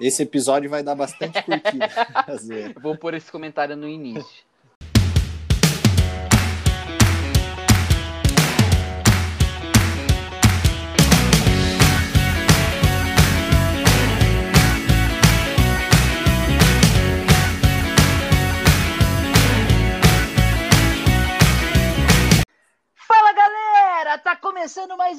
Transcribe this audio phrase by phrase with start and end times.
[0.00, 1.88] Esse episódio vai dar bastante curtida.
[2.80, 4.47] Vou pôr esse comentário no início.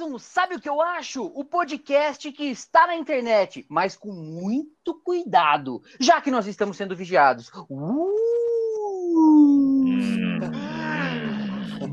[0.09, 1.23] Um Sabe o que eu acho?
[1.35, 6.95] O podcast que está na internet, mas com muito cuidado, já que nós estamos sendo
[6.95, 7.51] vigiados.
[7.69, 8.15] Uh!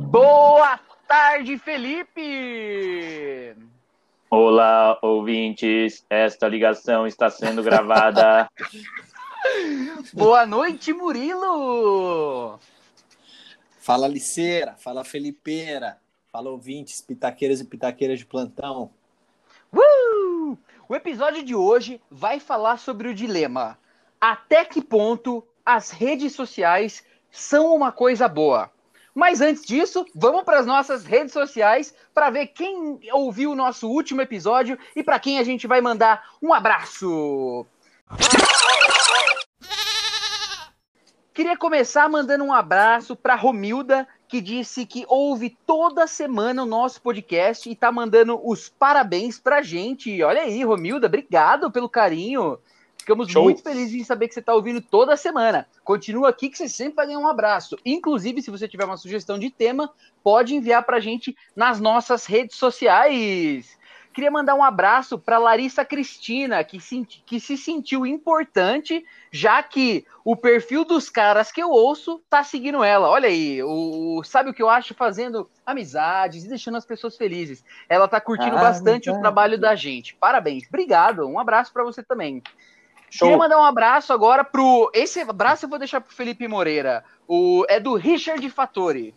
[0.08, 3.54] Boa tarde, Felipe!
[4.30, 6.04] Olá, ouvintes.
[6.08, 8.48] Esta ligação está sendo gravada.
[10.12, 12.58] Boa noite, Murilo!
[13.78, 14.74] Fala, Liceira.
[14.78, 15.98] Fala, Felipeira.
[16.36, 18.90] Fala ouvintes, pitaqueiras e pitaqueiras de plantão.
[19.72, 20.54] Uh!
[20.86, 23.78] O episódio de hoje vai falar sobre o dilema:
[24.20, 28.70] até que ponto as redes sociais são uma coisa boa?
[29.14, 33.88] Mas antes disso, vamos para as nossas redes sociais para ver quem ouviu o nosso
[33.88, 37.64] último episódio e para quem a gente vai mandar um abraço.
[41.32, 47.00] Queria começar mandando um abraço para Romilda, que disse que ouve toda semana o nosso
[47.00, 50.22] podcast e tá mandando os parabéns pra gente.
[50.22, 52.58] Olha aí, Romilda, obrigado pelo carinho.
[52.98, 53.44] Ficamos Show.
[53.44, 55.68] muito felizes em saber que você está ouvindo toda semana.
[55.84, 57.76] Continua aqui que você sempre vai ganhar um abraço.
[57.84, 59.92] Inclusive, se você tiver uma sugestão de tema,
[60.24, 63.78] pode enviar para a gente nas nossas redes sociais.
[64.16, 66.78] Queria mandar um abraço para Larissa Cristina, que,
[67.26, 72.82] que se sentiu importante, já que o perfil dos caras que eu ouço tá seguindo
[72.82, 73.10] ela.
[73.10, 74.94] Olha aí, o, sabe o que eu acho?
[74.94, 77.62] Fazendo amizades e deixando as pessoas felizes.
[77.90, 80.14] Ela tá curtindo ah, bastante o trabalho da gente.
[80.14, 80.66] Parabéns.
[80.66, 81.28] Obrigado.
[81.28, 82.42] Um abraço para você também.
[83.10, 83.28] Show.
[83.28, 84.90] Queria mandar um abraço agora pro.
[84.94, 87.04] Esse abraço eu vou deixar pro Felipe Moreira.
[87.28, 87.66] O...
[87.68, 89.14] É do Richard Fattori.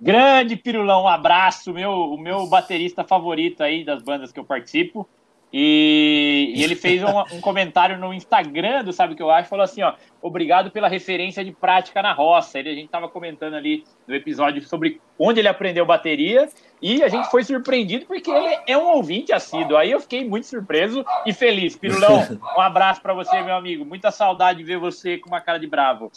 [0.00, 5.08] Grande Pirulão, um abraço, meu, o meu baterista favorito aí das bandas que eu participo.
[5.52, 9.48] E, e ele fez um, um, comentário no Instagram do Sabe o que eu acho,
[9.48, 12.58] falou assim, ó, obrigado pela referência de prática na roça.
[12.58, 16.48] Ele, a gente estava comentando ali no episódio sobre onde ele aprendeu bateria
[16.82, 19.76] e a gente foi surpreendido porque ele é um ouvinte assíduo.
[19.76, 21.76] Aí eu fiquei muito surpreso e feliz.
[21.76, 22.20] Pirulão,
[22.56, 23.84] um abraço para você, meu amigo.
[23.84, 26.10] Muita saudade de ver você com uma cara de bravo.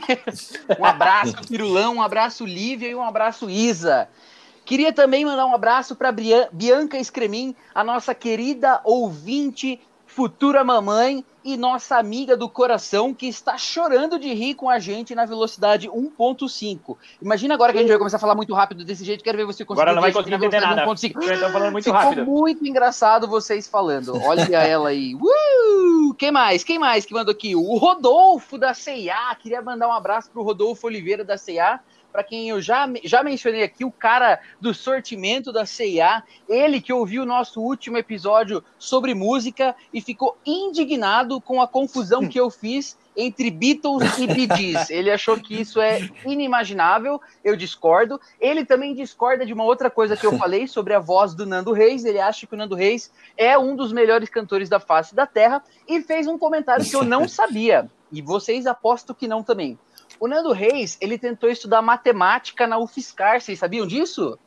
[0.78, 4.08] um abraço, Pirulão, um abraço, Lívia e um abraço, Isa.
[4.64, 6.12] Queria também mandar um abraço para
[6.52, 9.80] Bianca Escremin, a nossa querida ouvinte,
[10.16, 15.14] futura mamãe e nossa amiga do coração que está chorando de rir com a gente
[15.14, 16.96] na velocidade 1.5.
[17.20, 19.44] Imagina agora que a gente vai começar a falar muito rápido desse jeito, quero ver
[19.44, 19.82] você conseguir.
[19.82, 20.86] Agora não vai conseguir entender nada.
[20.86, 21.52] 1.5.
[21.52, 22.24] falando muito Ficou rápido.
[22.24, 24.18] muito engraçado vocês falando.
[24.22, 25.14] Olha ela aí.
[25.26, 26.14] Uh!
[26.14, 26.64] Quem mais?
[26.64, 27.54] Quem mais que mandou aqui?
[27.54, 29.36] O Rodolfo da CIA.
[29.38, 31.80] Queria mandar um abraço pro Rodolfo Oliveira da CIA
[32.16, 36.90] para quem eu já, já mencionei aqui, o cara do sortimento da CIA, ele que
[36.90, 42.48] ouviu o nosso último episódio sobre música e ficou indignado com a confusão que eu
[42.48, 44.88] fiz entre Beatles e Bee Gees.
[44.90, 48.18] Ele achou que isso é inimaginável, eu discordo.
[48.40, 51.72] Ele também discorda de uma outra coisa que eu falei sobre a voz do Nando
[51.72, 52.04] Reis.
[52.06, 55.62] Ele acha que o Nando Reis é um dos melhores cantores da face da Terra
[55.86, 57.90] e fez um comentário que eu não sabia.
[58.10, 59.78] E vocês aposto que não também.
[60.18, 64.38] O Nando Reis, ele tentou estudar matemática na UFSCar, vocês sabiam disso?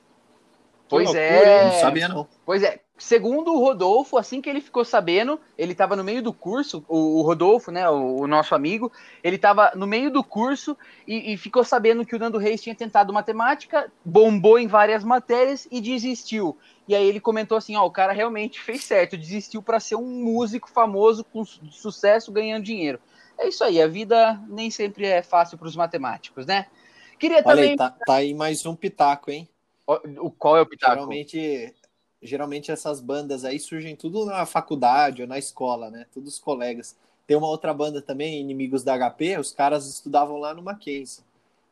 [0.89, 1.65] Pois loucura, é.
[1.65, 2.27] Não sabia, não.
[2.45, 2.79] Pois é.
[2.97, 7.21] Segundo o Rodolfo, assim que ele ficou sabendo, ele estava no meio do curso, o,
[7.21, 8.91] Rodolfo, né, o, o, nosso amigo,
[9.23, 10.75] ele estava no meio do curso
[11.07, 15.65] e, e, ficou sabendo que o Nando Reis tinha tentado matemática, bombou em várias matérias
[15.71, 16.57] e desistiu.
[16.89, 20.21] E aí ele comentou assim, ó, o cara realmente fez certo, desistiu para ser um
[20.21, 22.99] músico famoso com sucesso, ganhando dinheiro.
[23.39, 26.67] É isso aí, a vida nem sempre é fácil para os matemáticos, né?
[27.17, 27.69] Queria Olha também.
[27.71, 29.47] Aí, tá, tá, aí mais um pitaco, hein?
[29.87, 30.93] O, o, qual é o pitaco?
[30.93, 31.75] Geralmente,
[32.21, 36.05] geralmente essas bandas aí surgem tudo na faculdade ou na escola, né?
[36.13, 36.97] Todos os colegas.
[37.25, 41.23] Tem uma outra banda também, Inimigos da HP, os caras estudavam lá no Mackenzie.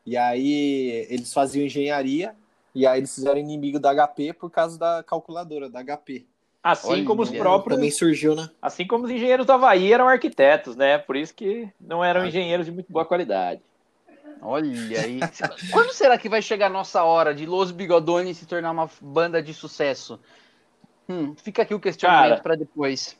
[0.06, 2.34] E aí eles faziam engenharia,
[2.74, 6.24] e aí eles fizeram inimigo da HP por causa da calculadora, da HP.
[6.62, 7.76] Assim Olha, como os próprios.
[7.76, 8.48] Também surgiu, né?
[8.60, 10.98] Assim como os engenheiros do Havaí eram arquitetos, né?
[10.98, 13.60] Por isso que não eram engenheiros de muito boa qualidade.
[14.40, 15.20] Olha aí.
[15.72, 19.42] Quando será que vai chegar a nossa hora de Los Bigodones se tornar uma banda
[19.42, 20.20] de sucesso?
[21.08, 23.16] Hum, fica aqui o questionamento para depois.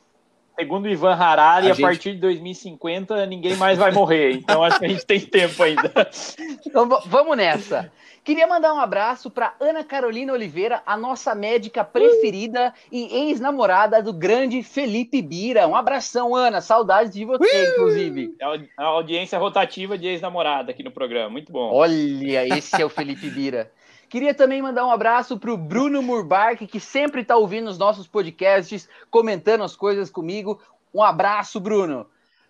[0.59, 4.33] Segundo Ivan Harari, a, A gente- partir de 2050 ninguém mais vai morrer.
[4.33, 5.89] Então acho que a gente tem tempo ainda.
[6.67, 7.91] Então vamos nessa.
[8.23, 14.13] Queria mandar um abraço para Ana Carolina Oliveira, a nossa médica preferida e ex-namorada do
[14.13, 15.67] grande Felipe Bira.
[15.67, 16.61] Um abração, Ana.
[16.61, 18.35] Saudades de você, inclusive.
[18.39, 21.29] É a- a audiência rotativa de ex-namorada aqui no programa.
[21.29, 21.73] Muito bom.
[21.73, 23.71] Olha, esse é o Felipe Bira.
[24.09, 28.89] Queria também mandar um abraço pro Bruno Murbark, que sempre tá ouvindo os nossos podcasts,
[29.11, 30.59] comentando as coisas comigo.
[30.93, 32.07] Um abraço, Bruno.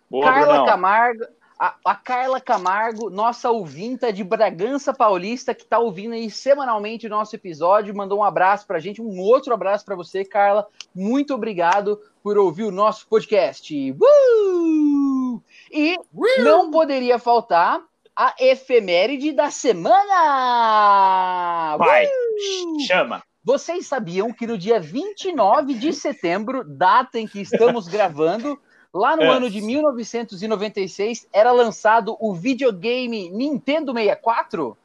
[0.09, 0.65] Boa, Carla Brunão.
[0.65, 1.25] Camargo,
[1.59, 7.09] a, a Carla Camargo, nossa ouvinta de Bragança Paulista, que tá ouvindo aí semanalmente o
[7.09, 10.65] nosso episódio, mandou um abraço pra gente, um outro abraço pra você, Carla.
[10.95, 13.91] Muito obrigado por ouvir o nosso podcast.
[13.91, 15.41] Uh!
[15.69, 15.97] E
[16.37, 17.88] não poderia faltar
[18.21, 21.77] a efeméride da semana!
[21.77, 22.79] Vai, Uh!
[22.85, 23.23] chama.
[23.41, 28.59] Vocês sabiam que no dia 29 de setembro, data em que estamos gravando,
[28.93, 29.27] lá no É.
[29.29, 34.77] ano de 1996, era lançado o videogame Nintendo 64?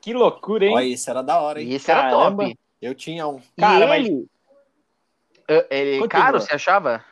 [0.00, 0.74] Que loucura, hein?
[0.74, 1.68] Olha, esse era da hora, hein?
[1.70, 2.54] E esse era top.
[2.82, 3.40] Eu tinha um.
[3.58, 4.26] Cara, e mas- ele...
[5.48, 6.08] É, ele Continua.
[6.24, 7.02] caro, você achava?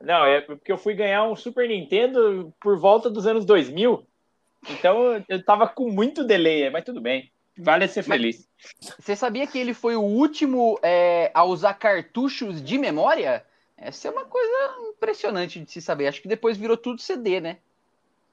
[0.00, 4.06] Não, é porque eu fui ganhar um Super Nintendo por volta dos anos 2000.
[4.68, 7.30] Então eu tava com muito delay, mas tudo bem.
[7.58, 8.48] Vale ser feliz.
[8.98, 13.44] Você sabia que ele foi o último é, a usar cartuchos de memória?
[13.76, 16.06] Essa é uma coisa impressionante de se saber.
[16.06, 17.58] Acho que depois virou tudo CD, né?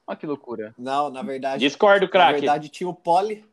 [0.06, 0.74] Olha que loucura.
[0.78, 1.60] Não, na verdade.
[1.60, 2.32] Discordo, Na craque.
[2.40, 3.44] verdade, tinha o Poly.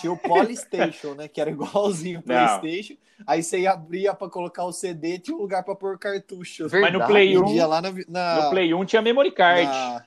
[0.00, 1.28] Tinha o Polystation, né?
[1.28, 2.58] Que era igualzinho o Não.
[2.60, 2.96] PlayStation.
[3.26, 6.66] Aí você abria pra colocar o CD, tinha um lugar pra pôr cartucho.
[6.70, 9.66] Mas no Play um- Vendia lá na, na, No Play 1 tinha memory card.
[9.66, 10.04] na-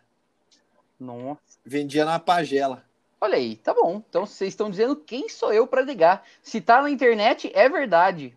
[0.99, 1.39] Nossa.
[1.67, 2.83] Vendia na pagela.
[3.19, 4.01] Olha aí, tá bom.
[4.07, 6.23] Então vocês estão dizendo quem sou eu para ligar.
[6.41, 8.33] Se tá na internet, é verdade.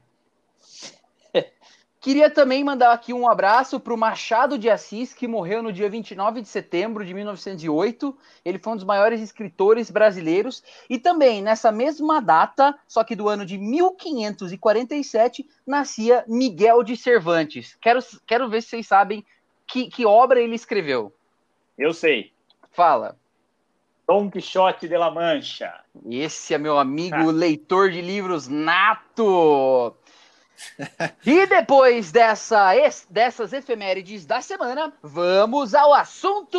[2.00, 5.88] Queria também mandar aqui um abraço para o Machado de Assis, que morreu no dia
[5.90, 8.16] 29 de setembro de 1908.
[8.42, 10.64] Ele foi um dos maiores escritores brasileiros.
[10.88, 17.76] E também, nessa mesma data, só que do ano de 1547, nascia Miguel de Cervantes.
[17.82, 19.22] Quero, quero ver se vocês sabem
[19.66, 21.14] que, que obra ele escreveu.
[21.76, 22.32] Eu sei.
[22.80, 23.14] Fala.
[24.08, 25.70] Dom Quixote de la Mancha.
[26.08, 29.94] Esse é meu amigo leitor de livros nato.
[31.26, 36.56] E depois dessa, es- dessas efemérides da semana, vamos ao assunto!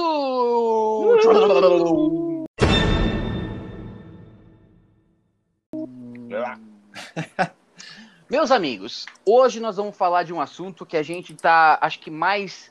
[8.29, 12.12] Meus amigos, hoje nós vamos falar de um assunto que a gente tá, acho que
[12.12, 12.70] mais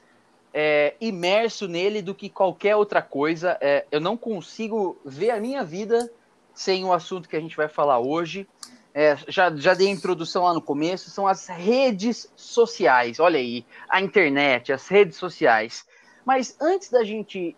[0.52, 3.56] é, imerso nele do que qualquer outra coisa.
[3.61, 6.11] É, eu não consigo ver a minha vida
[6.52, 8.47] sem o assunto que a gente vai falar hoje.
[8.93, 13.20] É, já, já dei a introdução lá no começo, são as redes sociais.
[13.20, 15.87] Olha aí, a internet, as redes sociais.
[16.25, 17.56] Mas antes da gente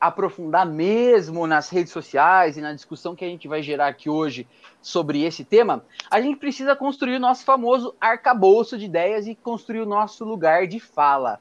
[0.00, 4.48] aprofundar mesmo nas redes sociais e na discussão que a gente vai gerar aqui hoje
[4.80, 9.80] sobre esse tema, a gente precisa construir o nosso famoso arcabouço de ideias e construir
[9.80, 11.38] o nosso lugar de fala.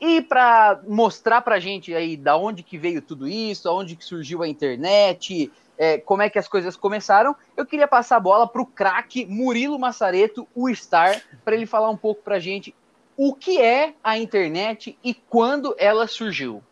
[0.00, 4.42] E para mostrar para gente aí da onde que veio tudo isso, aonde que surgiu
[4.42, 8.62] a internet, é, como é que as coisas começaram, eu queria passar a bola para
[8.62, 12.74] o craque Murilo Massareto, o Star, para ele falar um pouco para gente
[13.16, 16.62] o que é a internet e quando ela surgiu.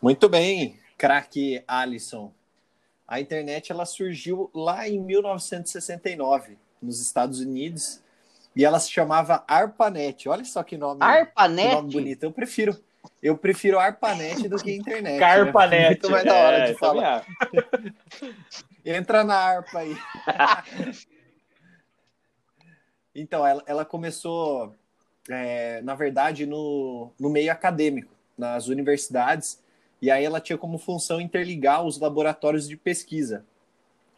[0.00, 2.32] Muito bem, craque Alisson.
[3.06, 8.03] A internet ela surgiu lá em 1969 nos Estados Unidos
[8.54, 10.28] e ela se chamava ARPANET.
[10.28, 11.74] Olha só que nome, que ARPANET?
[11.74, 12.22] nome bonito.
[12.22, 12.76] Eu prefiro,
[13.22, 15.14] eu prefiro ARPANET do que internet.
[15.14, 15.18] né?
[15.18, 15.88] Carpanet.
[15.90, 17.26] Muito mais da hora É, de falar.
[18.84, 19.96] Entra na harpa aí.
[23.14, 24.74] então, ela, ela começou,
[25.30, 29.58] é, na verdade, no, no meio acadêmico, nas universidades,
[30.02, 33.44] e aí ela tinha como função interligar os laboratórios de pesquisa.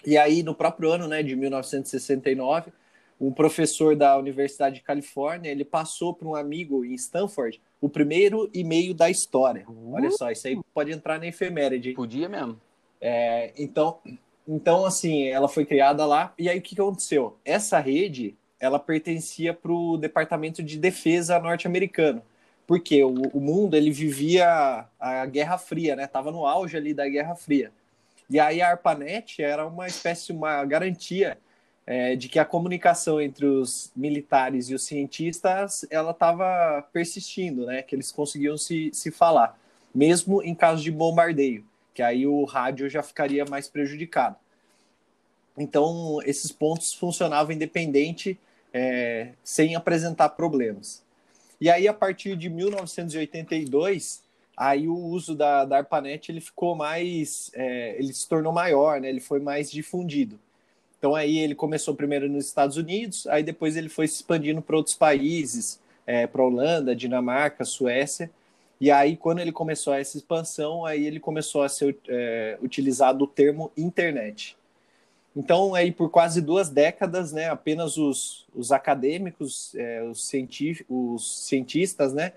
[0.04, 2.72] E aí, no próprio ano né, de 1969,
[3.20, 8.50] um professor da Universidade de Califórnia, ele passou para um amigo em Stanford o primeiro
[8.52, 9.64] e-mail da história.
[9.92, 11.92] Olha só, isso aí pode entrar na efeméride.
[11.92, 12.60] Podia mesmo.
[13.00, 13.98] É, então,
[14.46, 16.32] então, assim, ela foi criada lá.
[16.38, 17.36] E aí, o que, que aconteceu?
[17.44, 22.22] Essa rede, ela pertencia para o Departamento de Defesa norte-americano.
[22.66, 26.06] Porque o, o mundo, ele vivia a Guerra Fria, né?
[26.06, 27.72] Tava no auge ali da Guerra Fria.
[28.28, 31.38] E aí, a ARPANET era uma espécie, uma garantia
[31.86, 37.82] é, de que a comunicação entre os militares e os cientistas, ela estava persistindo, né?
[37.82, 39.58] Que eles conseguiam se, se falar,
[39.94, 41.64] mesmo em caso de bombardeio
[41.96, 44.36] que aí o rádio já ficaria mais prejudicado.
[45.56, 48.38] Então, esses pontos funcionavam independente,
[48.70, 51.02] é, sem apresentar problemas.
[51.58, 54.22] E aí, a partir de 1982,
[54.54, 59.08] aí o uso da, da ARPANET ele ficou mais, é, ele se tornou maior, né?
[59.08, 60.38] Ele foi mais difundido.
[60.98, 64.76] Então aí ele começou primeiro nos Estados Unidos, aí depois ele foi se expandindo para
[64.76, 68.30] outros países, é, para Holanda, Dinamarca, Suécia.
[68.80, 73.26] E aí quando ele começou essa expansão, aí ele começou a ser é, utilizado o
[73.26, 74.56] termo internet.
[75.34, 80.32] Então aí por quase duas décadas, né, apenas os, os acadêmicos, é, os,
[80.88, 82.32] os cientistas, né,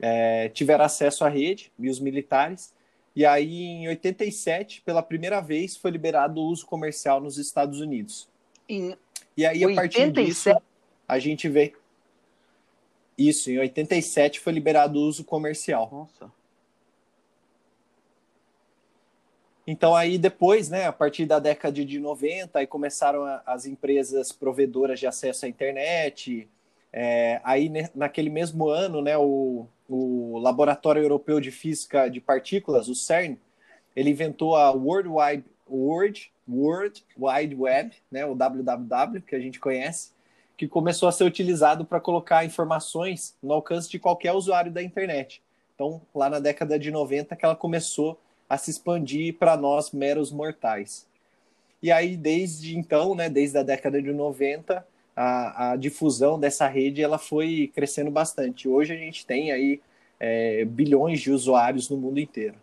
[0.00, 2.72] é, tiveram acesso à rede e os militares.
[3.14, 8.28] E aí, em 87, pela primeira vez, foi liberado o uso comercial nos Estados Unidos.
[8.68, 8.96] Em
[9.36, 9.72] e aí, 87?
[9.72, 10.62] a partir disso,
[11.08, 11.72] a gente vê.
[13.16, 15.88] Isso, em 87 foi liberado o uso comercial.
[15.90, 16.32] Nossa.
[19.66, 24.98] Então aí depois, né, a partir da década de 90, aí começaram as empresas provedoras
[24.98, 26.48] de acesso à internet.
[26.92, 32.94] É, aí naquele mesmo ano, né, o, o Laboratório Europeu de Física de Partículas, o
[32.94, 33.36] CERN,
[33.96, 39.58] ele inventou a World Wide, World, World Wide Web, né, o WWW, que a gente
[39.58, 40.12] conhece,
[40.56, 45.42] que começou a ser utilizado para colocar informações no alcance de qualquer usuário da internet.
[45.74, 50.30] Então, lá na década de 90 que ela começou a se expandir para nós meros
[50.30, 51.06] mortais.
[51.82, 54.86] E aí, desde então, né, desde a década de 90,
[55.20, 58.66] a, a difusão dessa rede ela foi crescendo bastante.
[58.66, 59.82] Hoje a gente tem aí
[60.18, 62.54] é, bilhões de usuários no mundo inteiro.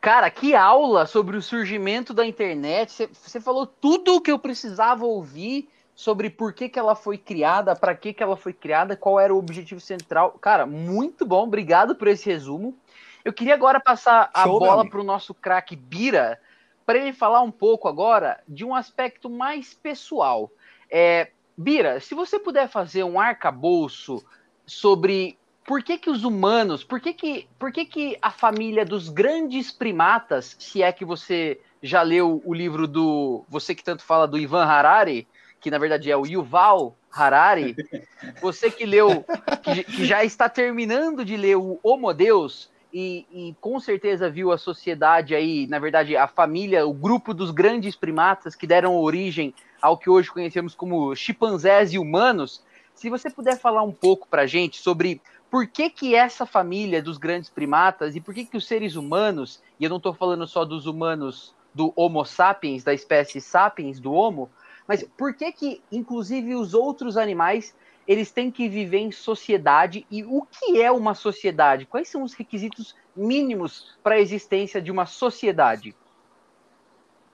[0.00, 3.10] Cara, que aula sobre o surgimento da internet.
[3.12, 7.76] Você falou tudo o que eu precisava ouvir sobre por que, que ela foi criada,
[7.76, 10.32] para que, que ela foi criada, qual era o objetivo central.
[10.40, 12.74] Cara, muito bom, obrigado por esse resumo.
[13.22, 16.40] Eu queria agora passar a Show, bola para o nosso craque Bira,
[16.86, 20.50] para ele falar um pouco agora de um aspecto mais pessoal.
[20.90, 24.24] É, Bira, se você puder fazer um arcabouço
[24.66, 29.08] sobre por que, que os humanos, por que, que, por que, que a família dos
[29.08, 33.44] grandes primatas, se é que você já leu o livro do.
[33.48, 35.26] Você que tanto fala do Ivan Harari,
[35.60, 37.74] que na verdade é o Yuval Harari,
[38.40, 39.24] você que leu,
[39.62, 44.52] que, que já está terminando de ler o Homo Deus, e, e, com certeza viu
[44.52, 49.54] a sociedade aí, na verdade, a família, o grupo dos grandes primatas que deram origem
[49.80, 52.62] ao que hoje conhecemos como chimpanzés e humanos.
[52.94, 57.02] Se você puder falar um pouco para a gente sobre por que, que essa família
[57.02, 60.46] dos grandes primatas e por que, que os seres humanos, e eu não estou falando
[60.46, 64.50] só dos humanos do Homo sapiens, da espécie sapiens, do Homo,
[64.88, 67.74] mas por que que, inclusive, os outros animais
[68.06, 71.86] eles têm que viver em sociedade e o que é uma sociedade?
[71.86, 75.94] Quais são os requisitos mínimos para a existência de uma sociedade?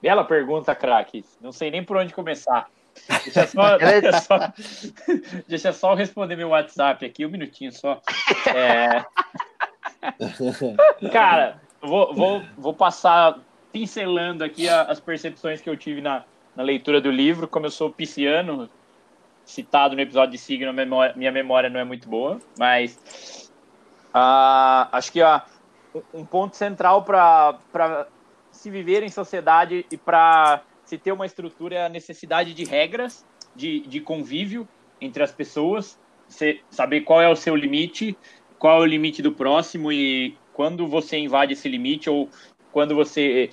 [0.03, 1.23] Bela pergunta, craque.
[1.39, 2.69] Não sei nem por onde começar.
[3.23, 4.37] Deixa só, deixa só,
[5.47, 8.01] deixa só eu responder meu WhatsApp aqui, um minutinho só.
[8.53, 9.05] É...
[11.09, 13.39] Cara, vou, vou, vou passar
[13.71, 17.47] pincelando aqui as percepções que eu tive na, na leitura do livro.
[17.47, 18.69] Como eu sou pisciano,
[19.45, 23.49] citado no episódio de signo, memória, minha memória não é muito boa, mas
[24.13, 25.41] uh, acho que uh,
[26.13, 27.57] um ponto central para
[28.63, 33.25] se viver em sociedade e para se ter uma estrutura é a necessidade de regras,
[33.53, 34.65] de, de convívio
[35.01, 35.99] entre as pessoas,
[36.69, 38.17] saber qual é o seu limite,
[38.57, 42.29] qual é o limite do próximo e quando você invade esse limite ou
[42.71, 43.49] quando você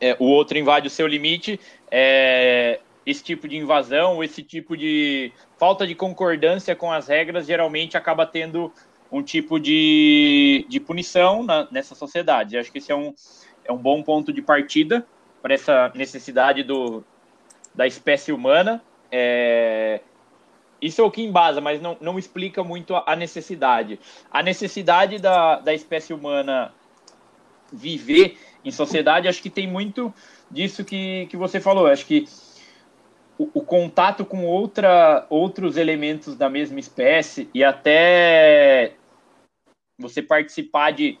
[0.00, 1.60] é, o outro invade o seu limite,
[1.90, 7.98] é, esse tipo de invasão, esse tipo de falta de concordância com as regras, geralmente
[7.98, 8.72] acaba tendo
[9.10, 12.56] um tipo de, de punição na, nessa sociedade.
[12.56, 13.14] Acho que esse é um,
[13.68, 15.06] é um bom ponto de partida
[15.42, 17.04] para essa necessidade do,
[17.74, 18.82] da espécie humana.
[19.12, 20.00] É,
[20.80, 24.00] isso é o que embasa, mas não, não explica muito a, necessidade.
[24.30, 26.72] A necessidade da, da espécie humana
[27.70, 30.12] viver em sociedade, acho que tem muito
[30.50, 31.86] disso que, que você falou.
[31.86, 32.26] Acho que
[33.36, 38.94] o, o, contato com outra, outros elementos da mesma espécie e até
[39.98, 41.18] você participar de,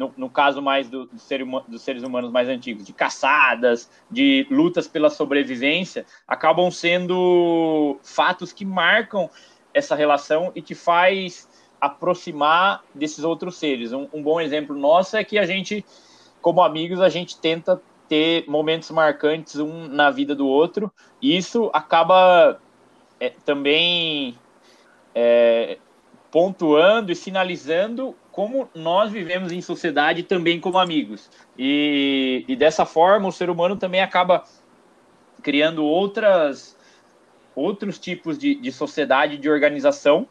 [0.00, 4.46] no, no caso mais do, do ser, dos seres humanos mais antigos, de caçadas, de
[4.50, 9.28] lutas pela sobrevivência, acabam sendo fatos que marcam
[9.74, 11.46] essa relação e te faz
[11.78, 13.92] aproximar desses outros seres.
[13.92, 15.84] Um, um bom exemplo nosso é que a gente,
[16.40, 20.90] como amigos, a gente tenta ter momentos marcantes um na vida do outro,
[21.20, 22.58] e isso acaba
[23.20, 24.34] é, também
[25.14, 25.76] é,
[26.30, 31.30] pontuando e sinalizando como nós vivemos em sociedade também como amigos.
[31.58, 34.44] E, e dessa forma, o ser humano também acaba
[35.42, 36.78] criando outras
[37.54, 40.26] outros tipos de, de sociedade, de organização,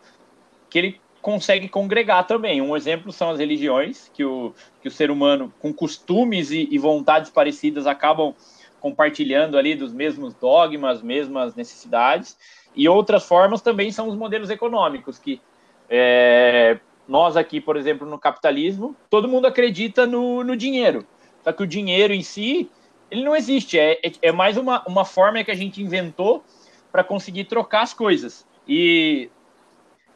[0.70, 2.62] que ele consegue congregar também.
[2.62, 6.78] Um exemplo são as religiões, que o, que o ser humano, com costumes e, e
[6.78, 8.34] vontades parecidas, acabam
[8.80, 12.38] compartilhando ali dos mesmos dogmas, mesmas necessidades.
[12.74, 15.42] E outras formas também são os modelos econômicos, que
[15.90, 21.06] é, nós aqui, por exemplo, no capitalismo, todo mundo acredita no, no dinheiro.
[21.44, 22.70] Só que o dinheiro em si,
[23.10, 23.80] ele não existe.
[23.80, 26.44] É, é, é mais uma, uma forma que a gente inventou
[26.92, 28.46] para conseguir trocar as coisas.
[28.68, 29.28] E,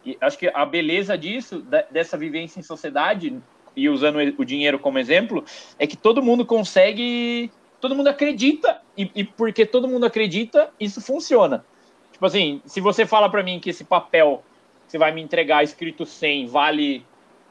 [0.06, 3.42] e, acho que a beleza disso, da, dessa vivência em sociedade,
[3.76, 5.44] e usando o dinheiro como exemplo,
[5.80, 11.02] é que todo mundo consegue, todo mundo acredita, e, e porque todo mundo acredita, isso
[11.02, 11.66] funciona.
[12.12, 14.44] Tipo assim, se você fala para mim que esse papel
[14.94, 17.04] você vai me entregar escrito 100 vale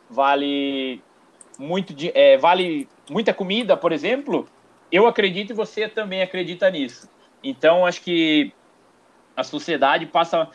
[0.08, 1.02] vale
[1.58, 4.48] muito de, é, vale muita comida, por exemplo,
[4.92, 7.08] eu acredito e você também acredita nisso.
[7.42, 8.52] Então, acho que
[9.36, 10.48] a sociedade passa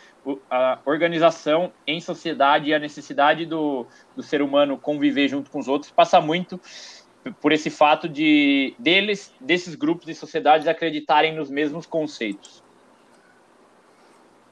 [0.49, 5.67] a organização em sociedade e a necessidade do, do ser humano conviver junto com os
[5.67, 6.59] outros passa muito
[7.41, 12.63] por esse fato de deles desses grupos e sociedades acreditarem nos mesmos conceitos.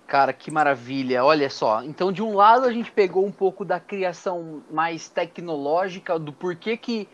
[0.07, 1.23] Cara, que maravilha.
[1.23, 1.83] Olha só.
[1.83, 6.77] Então, de um lado, a gente pegou um pouco da criação mais tecnológica, do porquê
[6.77, 7.07] que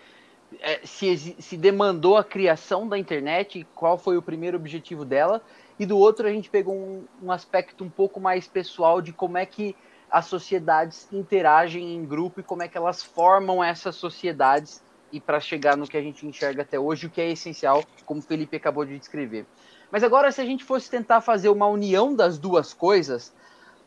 [0.60, 5.42] é, se, se demandou a criação da internet, qual foi o primeiro objetivo dela.
[5.80, 9.38] E do outro, a gente pegou um, um aspecto um pouco mais pessoal de como
[9.38, 9.76] é que
[10.10, 15.40] as sociedades interagem em grupo e como é que elas formam essas sociedades e para
[15.40, 18.58] chegar no que a gente enxerga até hoje, o que é essencial, como o Felipe
[18.58, 19.46] acabou de descrever.
[19.92, 23.34] Mas agora, se a gente fosse tentar fazer uma união das duas coisas,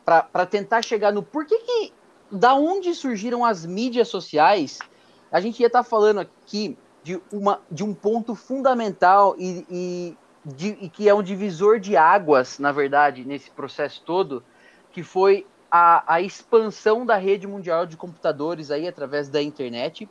[0.05, 1.93] para tentar chegar no porquê que.
[2.31, 4.79] Da onde surgiram as mídias sociais,
[5.31, 10.17] a gente ia estar tá falando aqui de, uma, de um ponto fundamental e, e,
[10.43, 14.43] de, e que é um divisor de águas, na verdade, nesse processo todo,
[14.91, 20.09] que foi a, a expansão da rede mundial de computadores aí através da internet.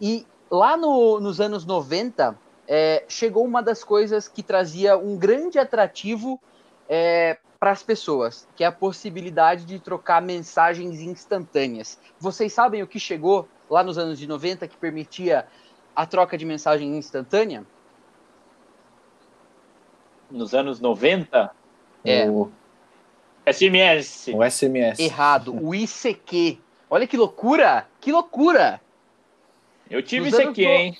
[0.00, 2.38] E lá no, nos anos 90,
[2.68, 6.40] é, chegou uma das coisas que trazia um grande atrativo
[6.88, 11.98] é, para as pessoas, que é a possibilidade de trocar mensagens instantâneas.
[12.18, 15.46] Vocês sabem o que chegou lá nos anos de 90 que permitia
[15.94, 17.64] a troca de mensagem instantânea?
[20.30, 21.50] Nos anos 90?
[22.04, 22.28] É.
[22.28, 22.50] O
[23.46, 24.28] SMS.
[24.34, 24.98] O SMS.
[24.98, 25.54] Errado.
[25.62, 26.58] O ICQ.
[26.90, 27.88] Olha que loucura!
[28.00, 28.80] Que loucura!
[29.88, 30.98] Eu tive ICQ, hein?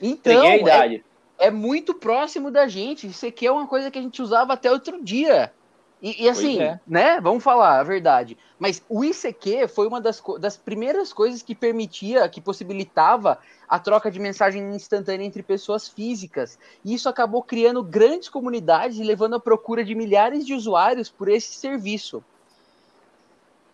[0.00, 1.04] Então, a idade
[1.38, 3.06] é muito próximo da gente.
[3.06, 5.52] Isso aqui é uma coisa que a gente usava até outro dia.
[6.00, 6.80] E, e assim, é.
[6.86, 7.20] né?
[7.20, 8.36] Vamos falar a verdade.
[8.58, 14.10] Mas o ICQ foi uma das, das primeiras coisas que permitia, que possibilitava a troca
[14.10, 16.58] de mensagem instantânea entre pessoas físicas.
[16.84, 21.28] E isso acabou criando grandes comunidades e levando à procura de milhares de usuários por
[21.28, 22.22] esse serviço.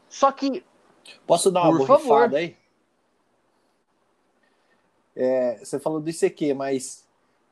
[0.08, 0.64] Só que.
[1.26, 2.34] Posso dar uma por favor.
[2.34, 2.56] aí?
[5.16, 7.03] É, você falou do ICQ, mas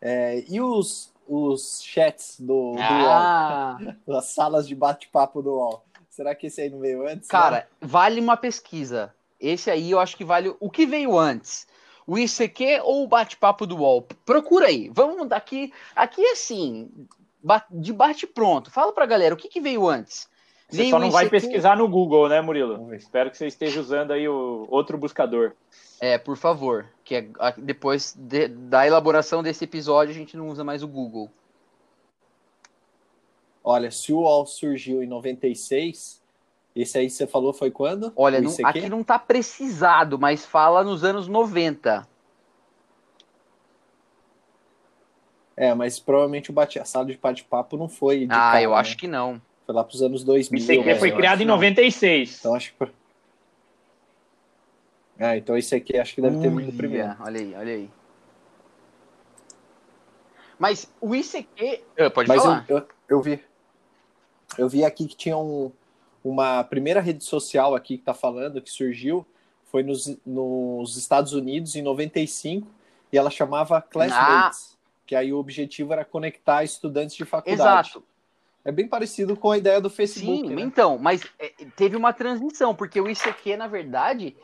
[0.04, 3.78] é, e os, os chats do, ah.
[3.78, 3.94] do UOL?
[4.18, 5.84] As salas de bate-papo do UOL?
[6.10, 7.28] Será que esse aí não veio antes?
[7.28, 7.66] Cara, né?
[7.80, 9.14] vale uma pesquisa.
[9.40, 10.54] Esse aí eu acho que vale.
[10.58, 11.66] O que veio antes?
[12.04, 14.02] O ICQ ou o bate-papo do UOL?
[14.26, 14.90] Procura aí.
[14.92, 15.72] Vamos daqui.
[15.94, 16.90] Aqui é assim,
[17.70, 18.70] de bate pronto.
[18.70, 20.28] Fala pra galera, o que, que veio antes?
[20.72, 22.94] Você só não vai pesquisar no Google, né, Murilo?
[22.94, 25.52] Espero que você esteja usando aí o outro buscador.
[26.00, 26.86] É, por favor.
[27.04, 27.26] Que é,
[27.58, 31.30] depois de, da elaboração desse episódio, a gente não usa mais o Google.
[33.62, 36.22] Olha, se o UOL surgiu em 96,
[36.74, 38.10] esse aí você falou foi quando?
[38.16, 42.08] Olha, não, aqui não tá precisado, mas fala nos anos 90.
[45.54, 48.24] É, mas provavelmente o bate, a sala de bate-papo não foi.
[48.24, 48.76] ah, cara, eu né?
[48.76, 49.40] acho que não.
[49.64, 50.60] Foi lá pros anos 2000.
[50.60, 52.38] O ICQ foi criado em 96.
[52.40, 52.92] Então acho que
[55.22, 57.14] ah, então esse aqui acho que deve ter vindo primeiro.
[57.20, 57.90] Olha aí, olha aí.
[60.58, 61.84] Mas o ICQ.
[61.96, 62.64] Ah, pode Mas falar.
[62.68, 63.40] Eu, eu, eu, vi.
[64.58, 65.70] Eu vi aqui que tinha um,
[66.24, 69.24] uma primeira rede social aqui que tá falando, que surgiu,
[69.64, 72.66] foi nos, nos Estados Unidos em 95,
[73.12, 74.72] e ela chamava Classmates.
[74.72, 74.78] Ah.
[75.06, 77.90] Que aí o objetivo era conectar estudantes de faculdade.
[77.90, 78.04] Exato.
[78.64, 80.48] É bem parecido com a ideia do Facebook.
[80.48, 80.62] Sim, né?
[80.62, 84.36] então, mas é, teve uma transição, porque o ICQ, na verdade,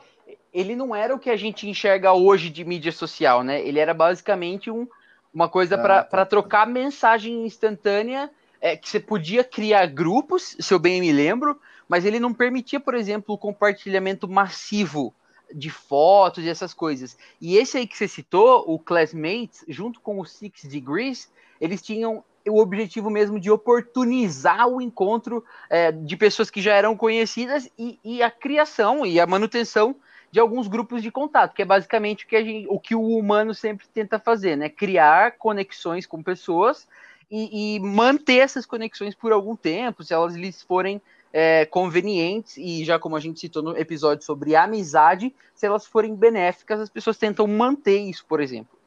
[0.52, 3.60] ele não era o que a gente enxerga hoje de mídia social, né?
[3.60, 4.88] Ele era basicamente um,
[5.32, 6.26] uma coisa ah, para tá.
[6.26, 12.04] trocar mensagem instantânea, é, que você podia criar grupos, se eu bem me lembro, mas
[12.04, 15.14] ele não permitia, por exemplo, o compartilhamento massivo
[15.54, 17.16] de fotos e essas coisas.
[17.40, 22.22] E esse aí que você citou, o Classmates, junto com o Six Degrees, eles tinham
[22.48, 27.98] o objetivo mesmo de oportunizar o encontro é, de pessoas que já eram conhecidas e,
[28.04, 29.96] e, a criação e a manutenção
[30.30, 33.54] de alguns grupos de contato, que é basicamente o que, gente, o, que o humano
[33.54, 34.68] sempre tenta fazer, né?
[34.68, 36.86] Criar conexões com pessoas
[37.30, 41.00] e, e manter essas conexões por algum tempo, se elas lhes forem
[41.32, 46.14] é, convenientes, e já como a gente citou no episódio sobre amizade, se elas forem
[46.14, 48.78] benéficas, as pessoas tentam manter isso, por exemplo.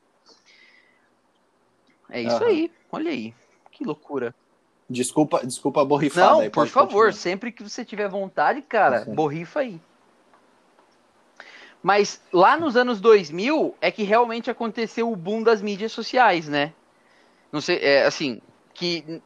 [2.09, 2.47] É isso uhum.
[2.49, 3.33] aí, olha aí,
[3.81, 4.35] que loucura.
[4.89, 7.13] Desculpa, desculpa a borrifada Não, aí, por favor, continuar.
[7.13, 9.15] sempre que você tiver vontade, cara, uhum.
[9.15, 9.79] borrifa aí.
[11.81, 16.73] Mas lá nos anos 2000 é que realmente aconteceu o boom das mídias sociais, né?
[17.51, 18.39] Não sei, é, assim,
[18.73, 19.21] que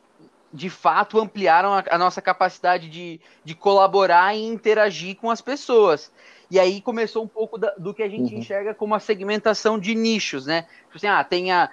[0.54, 6.12] de fato ampliaram a, a, nossa capacidade de, de colaborar e interagir com as pessoas.
[6.50, 8.39] E aí começou um pouco da, do que a gente uhum.
[8.39, 10.62] enxerga como a segmentação de nichos, né?
[10.86, 11.70] Tipo assim, ah, tem a,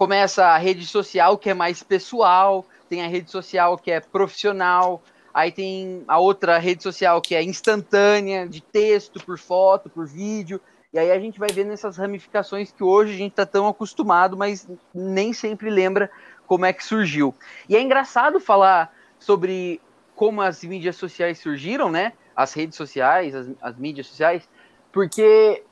[0.00, 5.02] começa a rede social que é mais pessoal, tem a rede social que é profissional,
[5.32, 10.58] aí tem a outra rede social que é instantânea, de texto, por foto, por vídeo.
[10.90, 14.38] E aí a gente vai vendo essas ramificações que hoje a gente está tão acostumado,
[14.38, 16.10] mas nem sempre lembra
[16.46, 17.34] como é que surgiu.
[17.68, 19.82] E é engraçado falar sobre
[20.16, 22.14] como as mídias sociais surgiram, né?
[22.34, 24.48] As redes sociais, as, as mídias sociais,
[24.90, 25.62] porque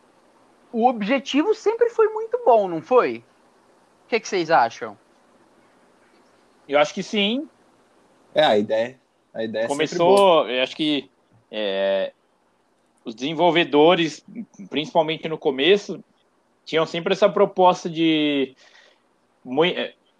[0.71, 3.25] o objetivo sempre foi muito bom, não foi?
[4.09, 4.97] O que, é que vocês acham?
[6.67, 7.47] Eu acho que sim.
[8.35, 8.99] É, a ideia.
[9.35, 11.11] A ideia é Começou, eu acho que
[11.51, 12.15] é,
[13.05, 14.25] os desenvolvedores,
[14.71, 16.03] principalmente no começo,
[16.65, 18.57] tinham sempre essa proposta de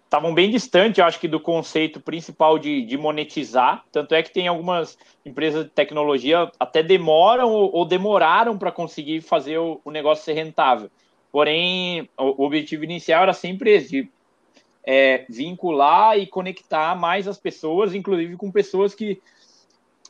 [0.05, 3.83] estavam bem distantes, eu acho que, do conceito principal de, de, monetizar.
[3.91, 9.21] Tanto é que tem algumas empresas de tecnologia até demoram ou, ou demoraram para conseguir
[9.21, 10.91] fazer o, o, negócio ser rentável.
[11.31, 14.09] Porém, o, objetivo inicial era sempre esse,
[14.83, 19.21] é, vincular e conectar mais as pessoas, inclusive com pessoas que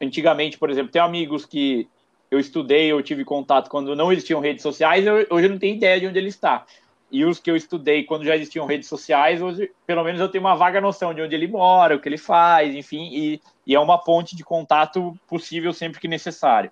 [0.01, 1.87] antigamente, por exemplo, tem amigos que
[2.31, 5.75] eu estudei, eu tive contato quando não existiam redes sociais, eu, hoje eu não tenho
[5.75, 6.65] ideia de onde ele está
[7.11, 10.43] e os que eu estudei quando já existiam redes sociais, hoje pelo menos eu tenho
[10.43, 13.79] uma vaga noção de onde ele mora, o que ele faz, enfim, e, e é
[13.79, 16.71] uma ponte de contato possível sempre que necessário.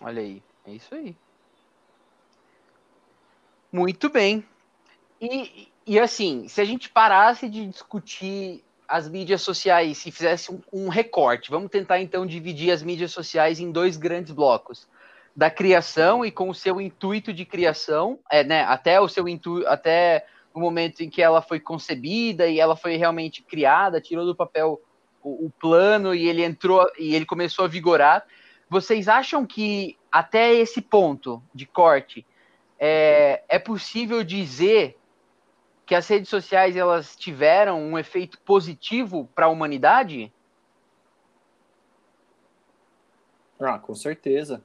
[0.00, 1.14] Olha aí, é isso aí.
[3.76, 4.42] Muito bem.
[5.20, 10.62] E, e assim, se a gente parasse de discutir as mídias sociais e fizesse um,
[10.72, 14.88] um recorte, vamos tentar então dividir as mídias sociais em dois grandes blocos
[15.36, 19.68] da criação e com o seu intuito de criação, é, né, até o seu intuito,
[19.68, 24.34] até o momento em que ela foi concebida e ela foi realmente criada, tirou do
[24.34, 24.80] papel
[25.22, 28.24] o, o plano e ele entrou e ele começou a vigorar.
[28.70, 32.24] Vocês acham que até esse ponto de corte
[32.78, 34.98] é, é possível dizer
[35.84, 40.32] que as redes sociais elas tiveram um efeito positivo para a humanidade?
[43.58, 44.62] Ah, com certeza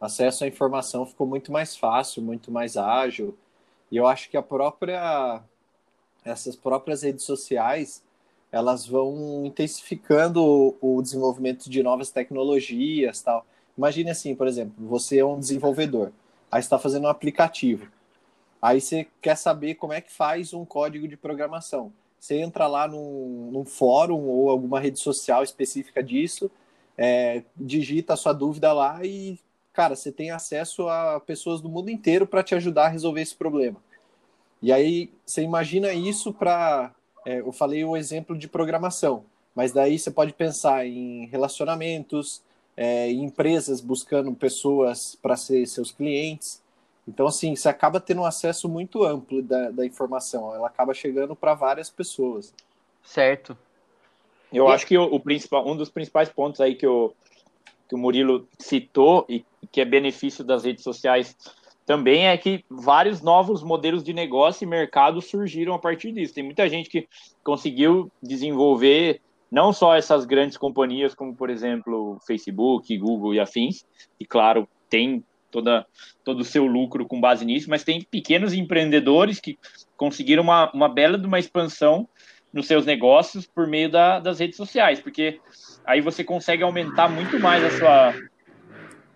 [0.00, 3.36] acesso à informação ficou muito mais fácil, muito mais ágil.
[3.90, 5.42] E eu acho que a própria
[6.24, 8.02] essas próprias redes sociais,
[8.50, 13.46] elas vão intensificando o, desenvolvimento de novas tecnologias, tal.
[13.78, 16.10] Imagine assim, por exemplo, você é um desenvolvedor,
[16.50, 17.88] aí está fazendo um aplicativo.
[18.60, 21.92] Aí você quer saber como é que faz um código de programação.
[22.18, 26.50] Você entra lá num, num fórum ou alguma rede social específica disso,
[26.96, 29.38] é, digita a sua dúvida lá e
[29.76, 33.34] cara, você tem acesso a pessoas do mundo inteiro para te ajudar a resolver esse
[33.34, 33.76] problema.
[34.62, 36.94] E aí você imagina isso para.
[37.26, 42.42] É, eu falei o exemplo de programação, mas daí você pode pensar em relacionamentos,
[42.76, 46.62] é, em empresas buscando pessoas para ser seus clientes.
[47.08, 51.34] Então, assim, você acaba tendo um acesso muito amplo da, da informação, ela acaba chegando
[51.34, 52.52] para várias pessoas.
[53.02, 53.56] Certo.
[54.52, 54.72] Eu e...
[54.72, 57.12] acho que o, o, principal, um dos principais pontos aí que o,
[57.88, 61.36] que o Murilo citou e que é benefício das redes sociais
[61.84, 66.34] também é que vários novos modelos de negócio e mercado surgiram a partir disso.
[66.34, 67.08] Tem muita gente que
[67.44, 73.84] conseguiu desenvolver não só essas grandes companhias, como por exemplo Facebook, Google e afins,
[74.18, 75.86] e claro, tem toda,
[76.24, 79.58] todo o seu lucro com base nisso, mas tem pequenos empreendedores que
[79.96, 82.08] conseguiram uma, uma bela de uma expansão
[82.52, 85.40] nos seus negócios por meio da, das redes sociais, porque
[85.84, 88.14] aí você consegue aumentar muito mais a sua,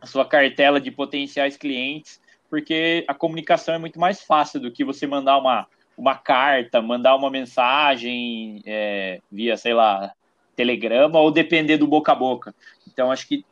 [0.00, 4.84] a sua cartela de potenciais clientes, porque a comunicação é muito mais fácil do que
[4.84, 5.66] você mandar uma,
[5.96, 10.12] uma carta, mandar uma mensagem é, via, sei lá,
[10.56, 12.54] telegrama ou depender do boca a boca.
[12.86, 13.44] Então, acho que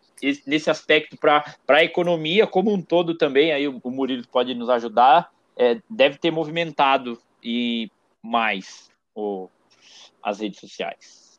[0.46, 5.30] nesse aspecto, para a economia como um todo também, aí o Murilo pode nos ajudar,
[5.56, 7.90] é, deve ter movimentado e
[8.22, 9.48] mais o,
[10.22, 11.38] as redes sociais.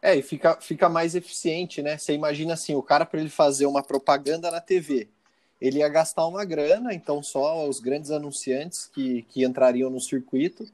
[0.00, 1.96] É, e fica, fica mais eficiente, né?
[1.96, 5.08] Você imagina assim, o cara para ele fazer uma propaganda na TV,
[5.60, 10.66] ele ia gastar uma grana, então só os grandes anunciantes que, que entrariam no circuito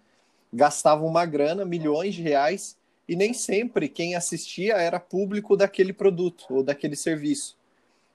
[0.53, 2.77] gastavam uma grana, milhões de reais,
[3.09, 7.57] e nem sempre quem assistia era público daquele produto ou daquele serviço.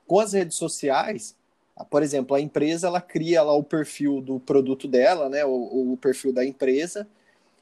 [0.06, 1.36] Com as redes sociais,
[1.90, 5.98] por exemplo, a empresa ela cria lá o perfil do produto dela, né, o, o
[5.98, 7.08] perfil da empresa,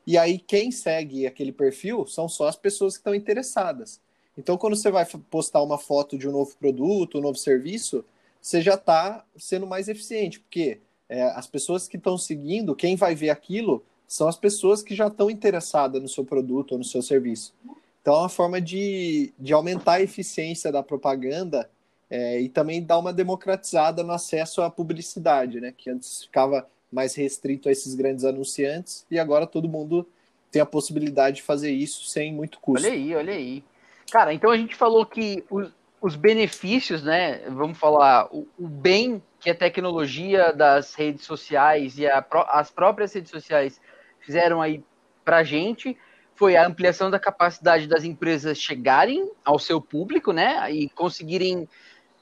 [0.06, 4.02] e aí quem segue aquele perfil são só as pessoas que estão interessadas.
[4.38, 8.04] Então, quando você vai postar uma foto de um novo produto, um novo serviço,
[8.42, 13.14] você já está sendo mais eficiente, porque é, as pessoas que estão seguindo, quem vai
[13.14, 17.02] ver aquilo, são as pessoas que já estão interessadas no seu produto ou no seu
[17.02, 17.54] serviço.
[18.02, 21.70] Então, é uma forma de, de aumentar a eficiência da propaganda
[22.10, 25.74] é, e também dar uma democratizada no acesso à publicidade, né?
[25.78, 30.06] Que antes ficava mais restrito a esses grandes anunciantes e agora todo mundo
[30.52, 32.86] tem a possibilidade de fazer isso sem muito custo.
[32.86, 33.64] Olha aí, olha aí.
[34.12, 35.72] Cara, então a gente falou que os,
[36.02, 37.44] os benefícios, né?
[37.48, 43.14] Vamos falar o, o, bem que a tecnologia das redes sociais e a, as próprias
[43.14, 43.80] redes sociais
[44.22, 44.84] fizeram aí
[45.26, 45.98] para gente
[46.36, 50.72] foi a ampliação da capacidade das empresas chegarem ao seu público, né?
[50.72, 51.68] E conseguirem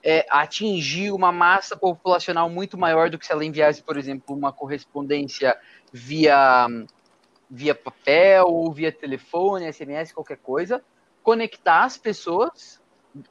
[0.03, 4.51] é, atingir uma massa populacional muito maior do que se ela enviasse, por exemplo, uma
[4.51, 5.57] correspondência
[5.91, 6.67] via,
[7.49, 10.83] via papel, ou via telefone, SMS, qualquer coisa,
[11.23, 12.81] conectar as pessoas,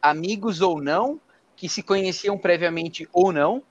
[0.00, 1.20] amigos ou não,
[1.57, 3.62] que se conheciam previamente ou não,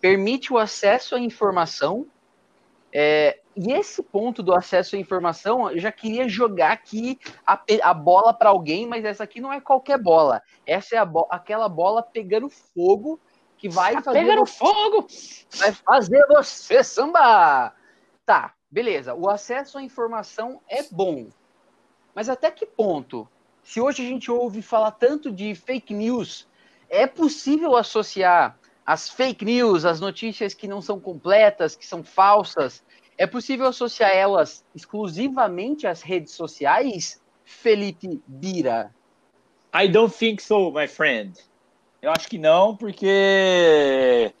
[0.00, 2.06] permite o acesso à informação.
[2.92, 7.94] É, e esse ponto do acesso à informação, eu já queria jogar aqui a, a
[7.94, 10.42] bola para alguém, mas essa aqui não é qualquer bola.
[10.66, 13.18] Essa é bo aquela bola pegando fogo
[13.56, 14.18] que vai tá fazer.
[14.18, 15.06] Pegando você, fogo!
[15.56, 17.74] Vai fazer você sambar!
[18.26, 19.14] Tá, beleza.
[19.14, 21.28] O acesso à informação é bom.
[22.14, 23.26] Mas até que ponto?
[23.62, 26.46] Se hoje a gente ouve falar tanto de fake news,
[26.90, 32.84] é possível associar as fake news, as notícias que não são completas, que são falsas,
[33.18, 38.92] é possível associar elas exclusivamente às redes sociais, Felipe Bira?
[39.74, 41.32] I don't think so, my friend.
[42.00, 44.32] Eu acho que não, porque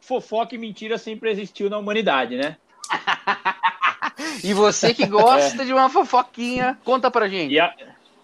[0.00, 2.56] fofoca e mentira sempre existiu na humanidade, né?
[4.44, 5.64] e você que gosta é.
[5.64, 7.54] de uma fofoquinha, conta pra gente.
[7.54, 7.74] E, a,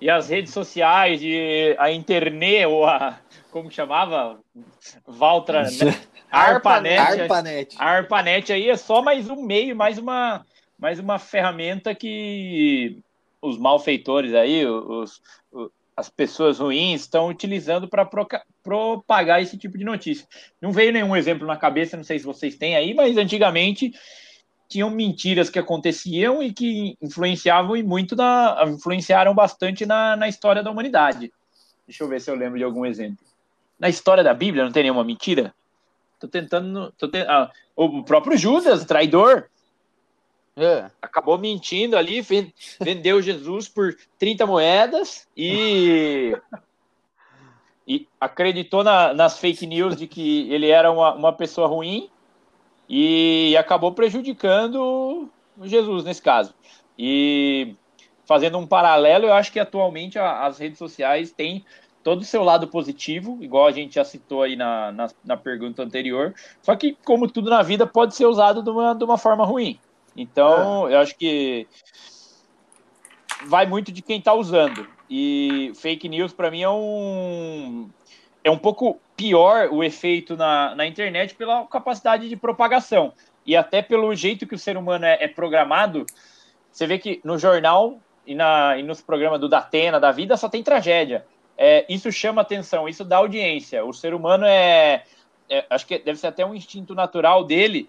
[0.01, 3.19] e, as redes sociais, e a internet, ou a.
[3.53, 4.41] Como chamava?
[5.07, 5.62] Valtra.
[5.62, 5.71] Né?
[6.33, 6.99] ARPANET.
[6.99, 7.77] ARPANET.
[7.79, 10.45] ARPANET aí é só mais um meio, mais uma,
[10.77, 12.99] mais uma ferramenta que
[13.41, 15.21] os malfeitores aí, os,
[15.53, 18.09] os as pessoas ruins estão utilizando para
[18.62, 20.27] propagar esse tipo de notícia.
[20.61, 23.93] Não veio nenhum exemplo na cabeça, não sei se vocês têm aí, mas antigamente
[24.69, 30.62] tinham mentiras que aconteciam e que influenciavam e muito na, influenciaram bastante na, na história
[30.62, 31.31] da humanidade.
[31.87, 33.25] Deixa eu ver se eu lembro de algum exemplo.
[33.83, 35.53] Na história da Bíblia não tem nenhuma mentira?
[36.21, 36.92] Tô tentando.
[36.97, 37.18] Tô te...
[37.23, 39.51] ah, o próprio Judas, traidor,
[40.57, 40.88] é.
[41.03, 42.25] acabou mentindo ali,
[42.81, 46.33] vendeu Jesus por 30 moedas e,
[47.85, 52.09] e acreditou na, nas fake news de que ele era uma, uma pessoa ruim
[52.88, 55.29] e acabou prejudicando
[55.61, 56.55] Jesus nesse caso.
[56.97, 57.75] E
[58.25, 61.64] fazendo um paralelo, eu acho que atualmente as redes sociais têm
[62.03, 65.83] todo o seu lado positivo, igual a gente já citou aí na, na, na, pergunta
[65.83, 66.35] anterior.
[66.61, 69.79] Só que, como tudo na vida, pode ser usado de uma, de uma forma ruim.
[70.17, 70.95] Então, é.
[70.95, 71.67] eu acho que
[73.47, 74.87] vai muito de quem está usando.
[75.09, 77.88] E fake news, para mim, é um.
[78.45, 83.12] É um pouco pior o efeito na, na internet pela capacidade de propagação.
[83.47, 86.05] E até pelo jeito que o ser humano é, é programado.
[86.73, 90.49] Você vê que no jornal e, na, e nos programas do Datena, da vida, só
[90.49, 91.25] tem tragédia
[91.57, 93.85] é, isso chama atenção, isso dá audiência.
[93.85, 95.05] O ser humano é,
[95.49, 97.88] é, acho que deve ser até um instinto natural dele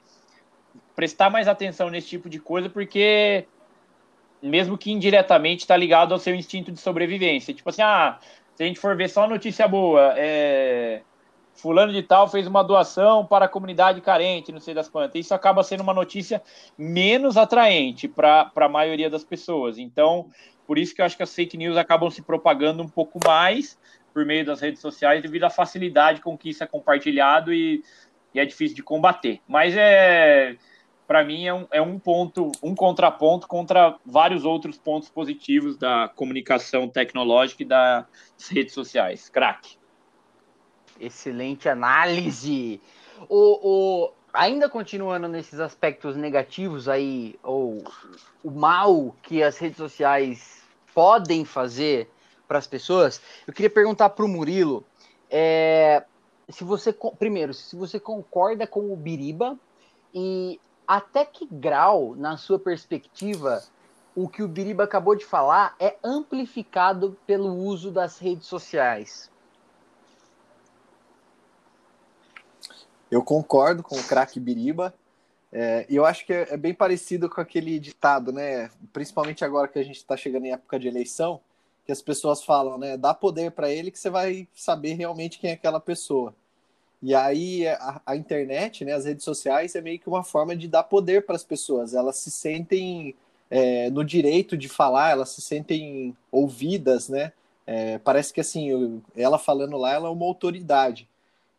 [0.96, 3.46] prestar mais atenção nesse tipo de coisa, porque
[4.42, 7.54] mesmo que indiretamente está ligado ao seu instinto de sobrevivência.
[7.54, 8.20] Tipo assim, ah,
[8.56, 11.02] se a gente for ver só notícia boa, é,
[11.56, 15.20] fulano de tal fez uma doação para a comunidade carente, não sei das quantas.
[15.20, 16.42] Isso acaba sendo uma notícia
[16.78, 19.78] menos atraente para a maioria das pessoas.
[19.78, 20.30] Então,
[20.66, 23.78] por isso que eu acho que as fake news acabam se propagando um pouco mais
[24.14, 27.84] por meio das redes sociais devido à facilidade com que isso é compartilhado e,
[28.34, 29.42] e é difícil de combater.
[29.48, 30.56] Mas é
[31.08, 36.10] para mim é um, é um ponto, um contraponto contra vários outros pontos positivos da
[36.16, 38.06] comunicação tecnológica e das
[38.50, 39.30] redes sociais.
[39.30, 39.78] Crack.
[41.00, 42.80] Excelente análise.
[43.28, 47.84] O, o, ainda continuando nesses aspectos negativos aí, ou
[48.44, 52.10] o mal que as redes sociais podem fazer
[52.48, 54.84] para as pessoas, eu queria perguntar para o Murilo,
[55.30, 56.04] é,
[56.50, 59.58] se você, primeiro, se você concorda com o Biriba
[60.14, 63.64] e até que grau, na sua perspectiva,
[64.16, 69.32] o que o Biriba acabou de falar é amplificado pelo uso das redes sociais?
[73.14, 74.92] Eu concordo com o craque Biriba.
[75.52, 78.72] É, e eu acho que é, é, bem parecido com aquele ditado, né?
[78.92, 81.40] Principalmente agora que a gente está chegando em época de eleição,
[81.86, 82.98] que as pessoas falam, né?
[82.98, 86.34] Dá poder para ele que você vai saber realmente quem é aquela pessoa.
[87.04, 90.68] E aí a, a, internet, né, as redes sociais, é meio que uma forma de
[90.68, 91.94] dar poder para as pessoas.
[91.94, 93.14] Elas se sentem
[93.48, 97.32] é, no direito de falar, elas se sentem ouvidas, né?
[97.68, 101.08] É, parece que assim, ela falando lá, ela é uma autoridade.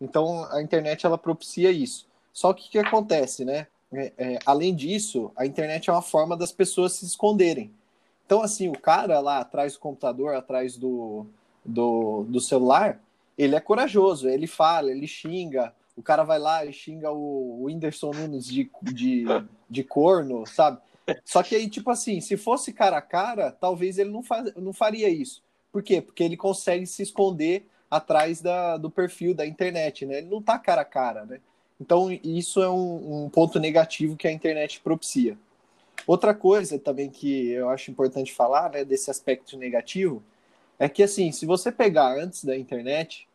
[0.01, 2.07] Então a internet ela propicia isso.
[2.33, 3.67] Só que o que acontece, né?
[3.93, 7.73] É, é, além disso, a internet é uma forma das pessoas se esconderem.
[8.27, 11.27] Então, assim, o cara lá atrás do computador, atrás do,
[11.65, 13.01] do, do celular,
[13.37, 15.75] ele é corajoso, ele fala, ele xinga.
[15.97, 19.25] O cara vai lá e xinga o, Whindersson Nunes de, de,
[19.71, 20.79] de corno, sabe?
[21.25, 24.73] Só que aí, tipo assim, se fosse cara a cara, talvez ele não, faz, não
[24.73, 25.43] faria isso.
[25.71, 26.01] Por quê?
[26.01, 30.19] Porque ele consegue se esconder atrás da, do perfil da internet, né?
[30.19, 31.41] Ele não tá cara a cara, né?
[31.81, 35.37] Então, isso é um, um ponto negativo que a internet propicia.
[36.07, 40.23] Outra coisa também que eu acho importante falar, né, desse aspecto negativo,
[40.79, 43.27] é que, assim, se você pegar antes da internet,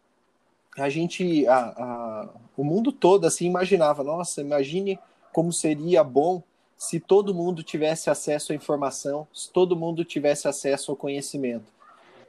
[0.78, 5.00] a gente, a, a, o mundo todo, assim, imaginava, nossa, imagine
[5.34, 6.44] como seria bom
[6.78, 11.66] se todo mundo tivesse acesso à informação, se todo mundo tivesse acesso ao conhecimento.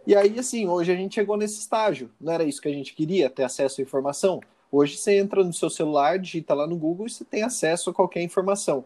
[0.06, 2.10] E aí, assim, hoje a gente chegou nesse estágio.
[2.20, 4.40] Não era isso que a gente queria, ter acesso à informação?
[4.72, 7.94] Hoje você entra no seu celular, digita lá no Google e você tem acesso a
[7.94, 8.84] qualquer informação.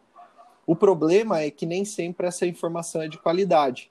[0.66, 3.90] O problema é que nem sempre essa informação é de qualidade.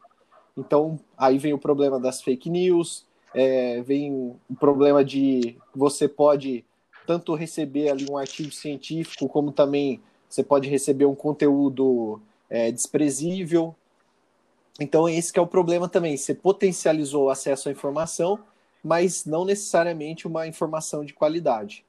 [0.57, 6.65] Então, aí vem o problema das fake news, é, vem o problema de você pode
[7.05, 13.75] tanto receber ali um artigo científico, como também você pode receber um conteúdo é, desprezível,
[14.79, 16.17] então, esse é o problema também.
[16.17, 18.39] Você potencializou o acesso à informação,
[18.83, 21.85] mas não necessariamente uma informação de qualidade.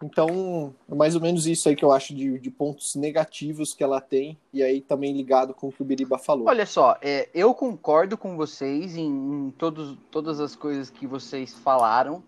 [0.00, 3.82] Então, é mais ou menos isso aí que eu acho de, de, pontos negativos que
[3.82, 6.46] ela tem, e aí também ligado com o que o Biriba falou.
[6.46, 11.52] Olha só, é, eu concordo com vocês em, em todos, todas as coisas que vocês
[11.52, 12.22] falaram,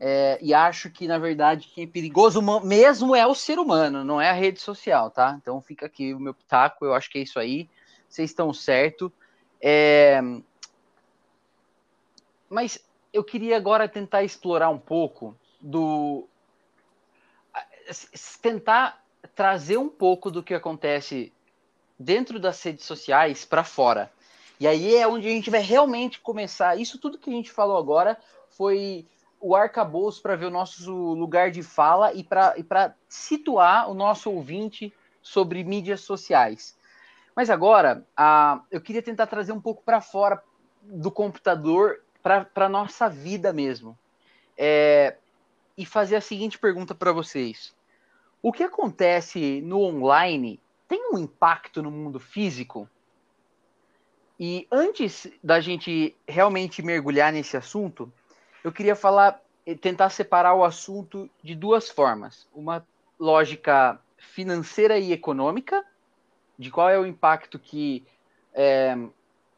[0.00, 4.20] é, e acho que, na verdade, quem é perigoso mesmo é o ser humano, não
[4.20, 5.38] é a rede social, tá?
[5.40, 7.68] Então fica aqui o meu pitaco, eu acho que é isso aí
[8.12, 9.10] vocês estão certo.
[9.60, 10.20] É...
[12.48, 12.78] Mas
[13.12, 16.28] eu queria agora tentar explorar um pouco do.
[18.42, 19.02] tentar
[19.34, 21.32] trazer um pouco do que acontece
[21.98, 24.12] dentro das redes sociais para fora.
[24.60, 26.76] E aí é onde a gente vai realmente começar.
[26.76, 28.18] Isso tudo que a gente falou agora
[28.50, 29.06] foi
[29.40, 34.92] o arcabouço para ver o nosso lugar de fala e para situar o nosso ouvinte
[35.22, 36.76] sobre mídias sociais.
[37.34, 40.42] Mas agora, a, eu queria tentar trazer um pouco para fora
[40.82, 43.98] do computador para a nossa vida mesmo.
[44.56, 45.16] É,
[45.76, 47.74] e fazer a seguinte pergunta para vocês:
[48.42, 52.88] O que acontece no online tem um impacto no mundo físico?
[54.38, 58.12] E antes da gente realmente mergulhar nesse assunto,
[58.62, 59.40] eu queria falar,
[59.80, 62.86] tentar separar o assunto de duas formas: uma
[63.18, 65.84] lógica financeira e econômica
[66.58, 68.04] de qual é o impacto que
[68.54, 68.96] é,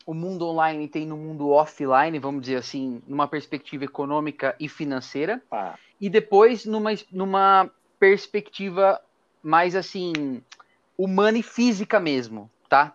[0.06, 5.42] o mundo online tem no mundo offline, vamos dizer assim, numa perspectiva econômica e financeira,
[5.50, 5.76] ah.
[6.00, 9.00] e depois numa, numa perspectiva
[9.42, 10.42] mais assim
[10.96, 12.94] humana e física mesmo, tá?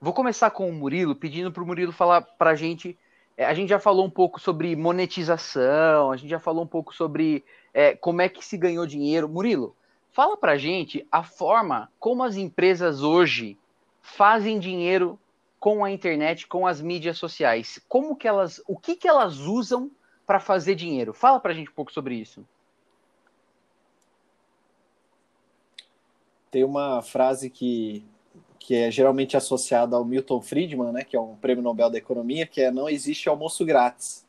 [0.00, 2.98] Vou começar com o Murilo, pedindo para o Murilo falar para a gente.
[3.36, 6.94] É, a gente já falou um pouco sobre monetização, a gente já falou um pouco
[6.94, 9.28] sobre é, como é que se ganhou dinheiro.
[9.28, 9.74] Murilo,
[10.16, 13.58] Fala pra gente a forma como as empresas hoje
[14.00, 15.20] fazem dinheiro
[15.60, 17.78] com a internet, com as mídias sociais.
[17.86, 19.90] Como que elas, o que que elas usam
[20.26, 21.12] para fazer dinheiro?
[21.12, 22.42] Fala pra gente um pouco sobre isso.
[26.50, 28.02] Tem uma frase que
[28.58, 32.46] que é geralmente associada ao Milton Friedman, né, que é um prêmio Nobel da Economia,
[32.46, 34.26] que é não existe almoço grátis.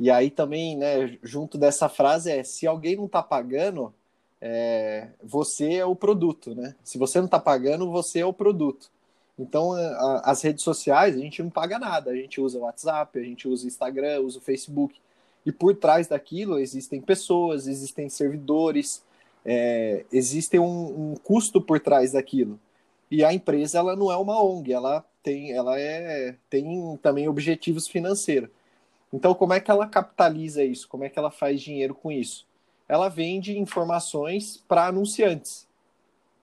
[0.00, 3.94] E aí também, né, junto dessa frase é se alguém não está pagando,
[4.40, 6.74] é, você é o produto, né?
[6.84, 8.90] Se você não está pagando, você é o produto.
[9.38, 12.10] Então, a, as redes sociais, a gente não paga nada.
[12.10, 14.98] A gente usa o WhatsApp, a gente usa o Instagram, usa o Facebook.
[15.44, 19.04] E por trás daquilo existem pessoas, existem servidores,
[19.44, 22.58] é, existe um, um, custo por trás daquilo.
[23.08, 27.86] E a empresa ela não é uma ONG, ela tem, ela é, tem também objetivos
[27.86, 28.50] financeiros.
[29.12, 30.88] Então, como é que ela capitaliza isso?
[30.88, 32.44] Como é que ela faz dinheiro com isso?
[32.88, 35.66] Ela vende informações para anunciantes.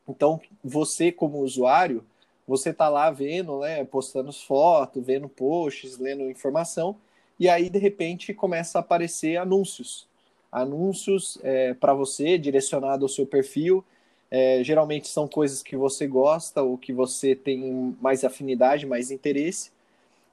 [0.07, 2.03] Então, você como usuário,
[2.47, 6.97] você está lá vendo, né, postando fotos, vendo posts, lendo informação,
[7.39, 10.07] e aí de repente começa a aparecer anúncios,
[10.51, 13.83] anúncios é, para você direcionado ao seu perfil.
[14.29, 19.71] É, geralmente são coisas que você gosta ou que você tem mais afinidade, mais interesse.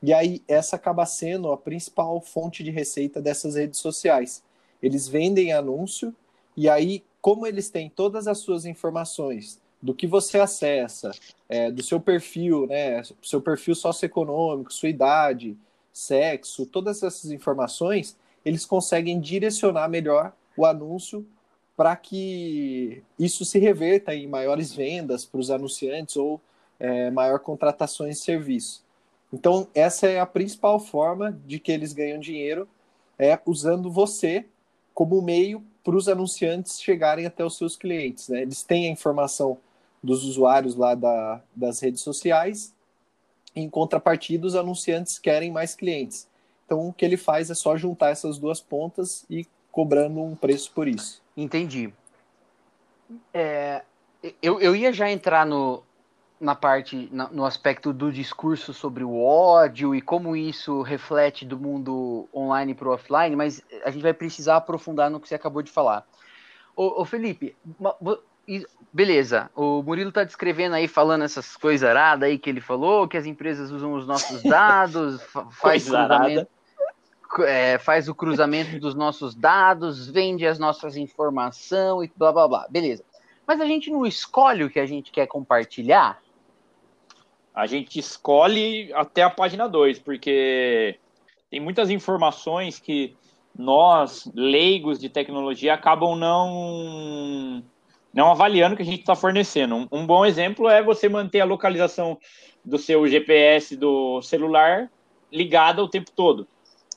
[0.03, 4.43] E aí essa acaba sendo a principal fonte de receita dessas redes sociais.
[4.83, 6.15] Eles vendem anúncio
[6.57, 11.11] e aí como eles têm todas as suas informações do que você acessa,
[11.49, 15.57] é, do seu perfil, né, seu perfil socioeconômico, sua idade,
[15.93, 21.27] sexo, todas essas informações, eles conseguem direcionar melhor o anúncio
[21.77, 26.41] para que isso se reverta em maiores vendas para os anunciantes ou
[26.79, 28.85] é, maior contratações de serviço.
[29.33, 32.69] Então, essa é a principal forma de que eles ganham dinheiro,
[33.19, 34.47] é usando você
[34.95, 38.29] como meio para os anunciantes chegarem até os seus clientes.
[38.29, 38.43] Né?
[38.43, 39.59] Eles têm a informação
[40.03, 42.75] dos usuários lá da, das redes sociais,
[43.55, 46.29] em contrapartida, os anunciantes querem mais clientes.
[46.65, 50.71] Então, o que ele faz é só juntar essas duas pontas e cobrando um preço
[50.73, 51.21] por isso.
[51.37, 51.93] Entendi.
[53.35, 53.83] É,
[54.41, 55.83] eu, eu ia já entrar no,
[56.41, 61.59] na parte, na, no aspecto do discurso sobre o ódio e como isso reflete do
[61.59, 65.61] mundo online para o offline, mas a gente vai precisar aprofundar no que você acabou
[65.61, 66.07] de falar.
[66.75, 67.55] Ô, ô Felipe,
[68.91, 73.19] beleza, o Murilo está descrevendo aí, falando essas coisas aradas aí que ele falou, que
[73.19, 76.49] as empresas usam os nossos dados, faz cruzamento,
[77.41, 82.67] é, faz o cruzamento dos nossos dados, vende as nossas informações e blá blá blá.
[82.71, 83.05] Beleza.
[83.47, 86.19] Mas a gente não escolhe o que a gente quer compartilhar?
[87.55, 90.97] A gente escolhe até a página 2, porque
[91.51, 93.17] tem muitas informações que
[93.57, 97.63] nós, leigos de tecnologia, acabam não
[98.13, 99.77] não avaliando o que a gente está fornecendo.
[99.77, 102.19] Um, um, bom exemplo é você manter a localização
[102.65, 104.91] do seu GPS do celular
[105.33, 106.47] ligada o tempo todo.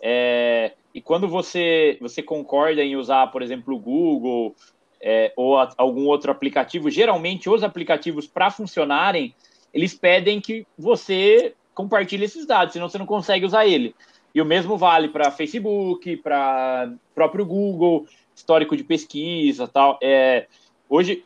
[0.02, 4.56] É, e quando você, você concorda em usar, por exemplo, o Google
[5.02, 9.36] é, ou a, algum outro aplicativo, geralmente os aplicativos, para funcionarem,
[9.74, 13.96] eles pedem que você compartilhe esses dados, senão você não consegue usar ele.
[14.34, 19.98] E o mesmo vale para Facebook, para próprio Google, histórico de pesquisa, tal.
[20.02, 20.48] É,
[20.96, 21.26] Hoje,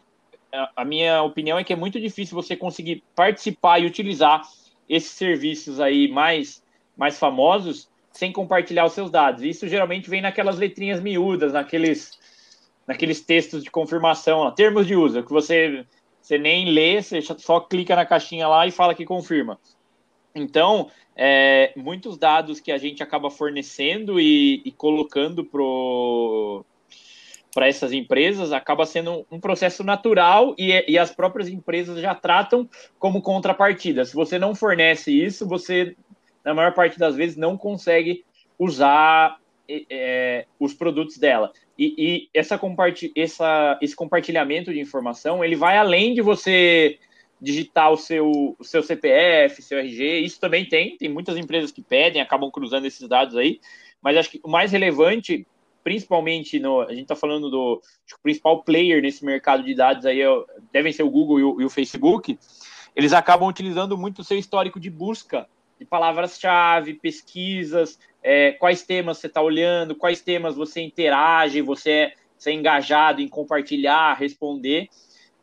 [0.74, 4.42] a minha opinião é que é muito difícil você conseguir participar e utilizar
[4.88, 6.64] esses serviços aí mais,
[6.96, 9.44] mais famosos sem compartilhar os seus dados.
[9.44, 12.18] Isso geralmente vem naquelas letrinhas miúdas, naqueles,
[12.88, 15.86] naqueles textos de confirmação, termos de uso, que você,
[16.28, 19.58] você nem lê, você só clica na caixinha lá e fala que confirma.
[20.36, 25.46] Então, é, muitos dados que a gente acaba fornecendo e, e colocando
[27.56, 32.70] para essas empresas acaba sendo um processo natural e, e, as próprias empresas já tratam
[33.00, 34.04] como contrapartida.
[34.04, 35.96] Se você não fornece isso, você,
[36.44, 38.26] na maior parte das vezes, não consegue
[38.60, 39.40] usar
[39.70, 41.52] é, os produtos dela.
[41.78, 46.98] E, e essa, comparti essa, esse compartilhamento de informação, ele vai além de você
[47.40, 51.84] digitar o seu, o seu CPF, seu RG, isso também tem, tem muitas empresas que
[51.84, 53.60] pedem, acabam cruzando esses dados aí,
[54.02, 55.46] mas acho que o mais relevante
[55.88, 56.82] principalmente no.
[56.82, 57.82] A gente está falando do
[58.22, 60.28] principal player nesse mercado de dados aí, é,
[60.70, 62.38] devem ser o Google e o, e o Facebook.
[62.94, 65.48] Eles acabam utilizando muito o seu histórico de busca
[65.80, 72.14] de palavras-chave, pesquisas, é, quais temas você está olhando, quais temas você interage, você é,
[72.38, 74.88] você é engajado em compartilhar, responder,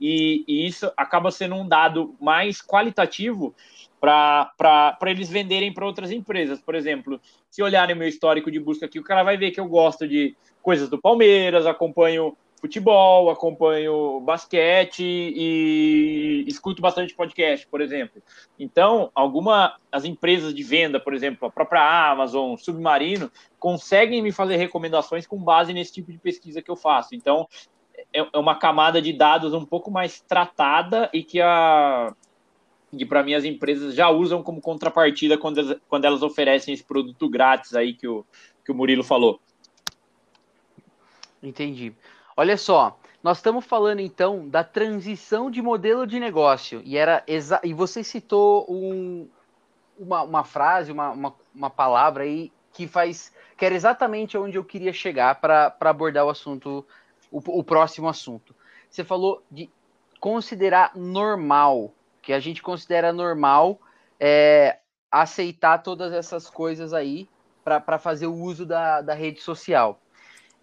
[0.00, 3.54] e, e, isso acaba sendo um dado mais qualitativo
[4.00, 6.60] para eles venderem para outras empresas.
[6.60, 9.66] Por exemplo, se olharem meu histórico de busca aqui, o cara vai ver que eu
[9.66, 18.22] gosto de coisas do Palmeiras, acompanho futebol, acompanho basquete e escuto bastante podcast, por exemplo.
[18.58, 24.56] Então, alguma as empresas de venda, por exemplo, a própria Amazon, Submarino, conseguem me fazer
[24.56, 27.14] recomendações com base nesse tipo de pesquisa que eu faço.
[27.14, 27.46] Então,
[28.12, 32.14] é, é uma camada de dados um pouco mais tratada e que a
[32.96, 36.84] que para mim as empresas já usam como contrapartida quando elas, quando elas oferecem esse
[36.84, 38.24] produto grátis aí que o,
[38.64, 39.40] que o Murilo falou.
[41.42, 41.92] Entendi.
[42.36, 47.24] Olha só, nós estamos falando então da transição de modelo de negócio e era
[47.62, 49.28] e você citou um,
[49.98, 54.64] uma, uma frase, uma, uma, uma palavra aí que faz que era exatamente onde eu
[54.64, 56.84] queria chegar para abordar o assunto,
[57.30, 58.54] o, o próximo assunto
[58.94, 59.68] você falou de
[60.20, 63.80] considerar normal, que a gente considera normal
[64.20, 64.78] é,
[65.10, 67.28] aceitar todas essas coisas aí
[67.64, 70.00] para fazer o uso da, da rede social.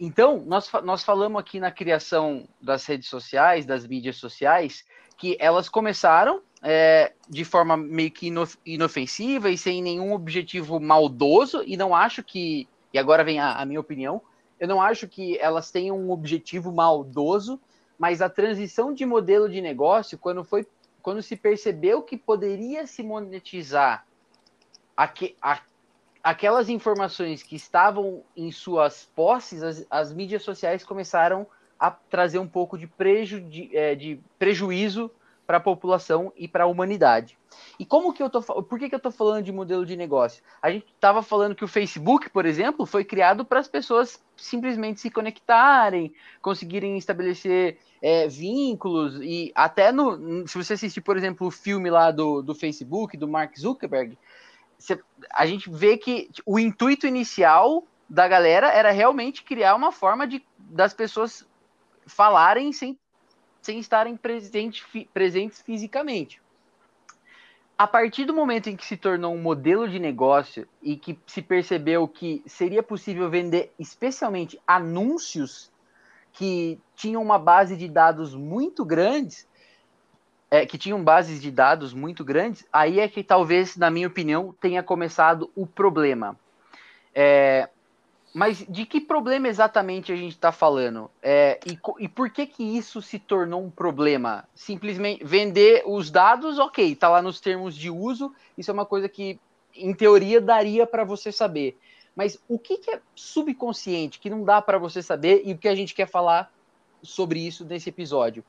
[0.03, 4.83] Então, nós, nós falamos aqui na criação das redes sociais, das mídias sociais,
[5.15, 8.33] que elas começaram é, de forma meio que
[8.65, 13.63] inofensiva e sem nenhum objetivo maldoso, e não acho que, e agora vem a, a
[13.63, 14.23] minha opinião,
[14.59, 17.61] eu não acho que elas tenham um objetivo maldoso,
[17.95, 20.65] mas a transição de modelo de negócio, quando foi
[21.03, 24.05] quando se percebeu que poderia se monetizar
[24.97, 25.59] aqu, a,
[26.23, 31.47] aquelas informações que estavam em suas posses, as, as mídias sociais começaram
[31.79, 35.09] a trazer um pouco de, preju, de, é, de prejuízo
[35.47, 37.37] para a população e para a humanidade.
[37.77, 40.41] E como que eu tô por que, que eu estou falando de modelo de negócio?
[40.61, 45.01] A gente estava falando que o Facebook, por exemplo, foi criado para as pessoas simplesmente
[45.01, 51.51] se conectarem, conseguirem estabelecer é, vínculos e até no se você assistir, por exemplo, o
[51.51, 54.17] filme lá do, do Facebook do Mark Zuckerberg,
[55.33, 60.43] a gente vê que o intuito inicial da galera era realmente criar uma forma de
[60.57, 61.45] das pessoas
[62.05, 62.97] falarem sem,
[63.61, 66.41] sem estarem presente, presentes fisicamente.
[67.77, 71.41] A partir do momento em que se tornou um modelo de negócio e que se
[71.41, 75.71] percebeu que seria possível vender especialmente anúncios
[76.31, 79.47] que tinham uma base de dados muito grandes,
[80.51, 84.53] é, que tinham bases de dados muito grandes, aí é que talvez, na minha opinião,
[84.59, 86.37] tenha começado o problema.
[87.15, 87.69] É,
[88.33, 91.09] mas de que problema exatamente a gente está falando?
[91.23, 94.43] É, e, e, por que que isso se tornou um problema?
[94.53, 99.07] Simplesmente vender os dados, ok, está lá nos termos de uso, isso é uma coisa
[99.07, 99.39] que,
[99.73, 101.77] em teoria, daria para você saber.
[102.13, 105.69] Mas o que, que é subconsciente, que não dá para você saber, e o que
[105.69, 106.51] a gente quer falar
[107.01, 108.43] sobre isso nesse episódio?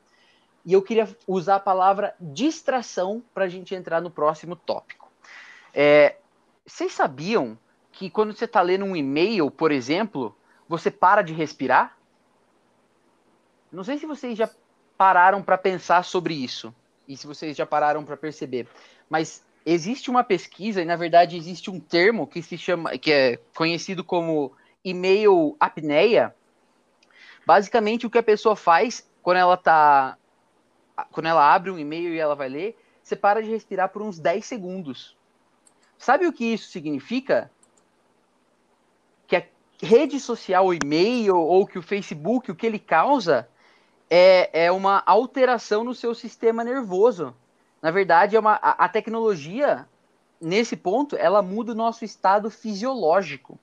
[0.65, 5.11] E eu queria usar a palavra distração para a gente entrar no próximo tópico.
[5.75, 6.17] É,
[6.65, 7.59] vocês sabiam
[7.91, 10.37] que quando você está lendo um e-mail, por exemplo,
[10.69, 11.97] você para de respirar?
[13.71, 14.49] Não sei se vocês já
[14.97, 16.75] pararam para pensar sobre isso
[17.09, 18.69] e se vocês já pararam para perceber,
[19.11, 23.39] mas existe uma pesquisa e na verdade existe um termo que se chama, que é
[23.55, 24.53] conhecido como
[24.85, 26.35] e-mail apneia.
[27.45, 30.17] Basicamente o que a pessoa faz quando ela está
[31.11, 34.19] quando ela abre um e-mail e ela vai ler, você para de respirar por uns
[34.19, 35.17] 10 segundos.
[35.99, 37.51] Sabe o que isso significa?
[39.27, 39.45] Que a
[39.83, 43.49] rede social, o e-mail ou que o Facebook, o que ele causa
[44.11, 47.35] é, é uma alteração no seu sistema nervoso.
[47.81, 49.89] Na verdade, é uma, a, a tecnologia,
[50.41, 53.59] nesse ponto, ela muda o nosso estado fisiológico.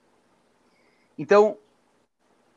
[1.18, 1.58] Então,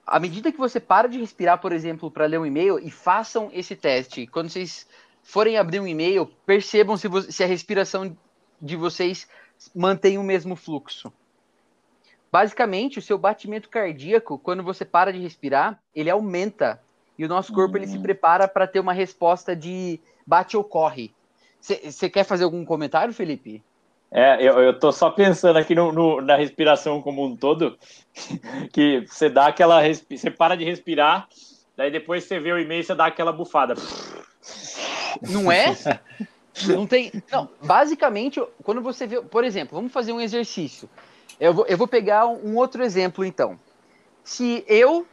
[0.06, 3.50] à medida que você para de respirar, por exemplo, para ler um e-mail, e façam
[3.52, 4.26] esse teste.
[4.26, 4.86] Quando vocês
[5.22, 8.16] forem abrir um e-mail, percebam se, se a respiração
[8.60, 9.28] de vocês
[9.74, 11.12] mantém o mesmo fluxo.
[12.30, 16.80] Basicamente, o seu batimento cardíaco, quando você para de respirar, ele aumenta.
[17.18, 18.02] E o nosso corpo ele se hum.
[18.02, 21.14] prepara para ter uma resposta de bate ou corre.
[21.60, 23.62] Você quer fazer algum comentário, Felipe?
[24.14, 27.78] É, eu, eu tô só pensando aqui no, no, na respiração como um todo,
[28.70, 29.80] que você dá aquela.
[29.88, 31.26] Você para de respirar,
[31.74, 33.74] daí depois você vê o e-mail e você dá aquela bufada.
[35.30, 35.74] Não é?
[36.66, 37.10] Não tem.
[37.30, 39.22] Não, basicamente, quando você vê.
[39.22, 40.90] Por exemplo, vamos fazer um exercício.
[41.40, 43.58] Eu vou, eu vou pegar um outro exemplo, então.
[44.22, 45.06] Se eu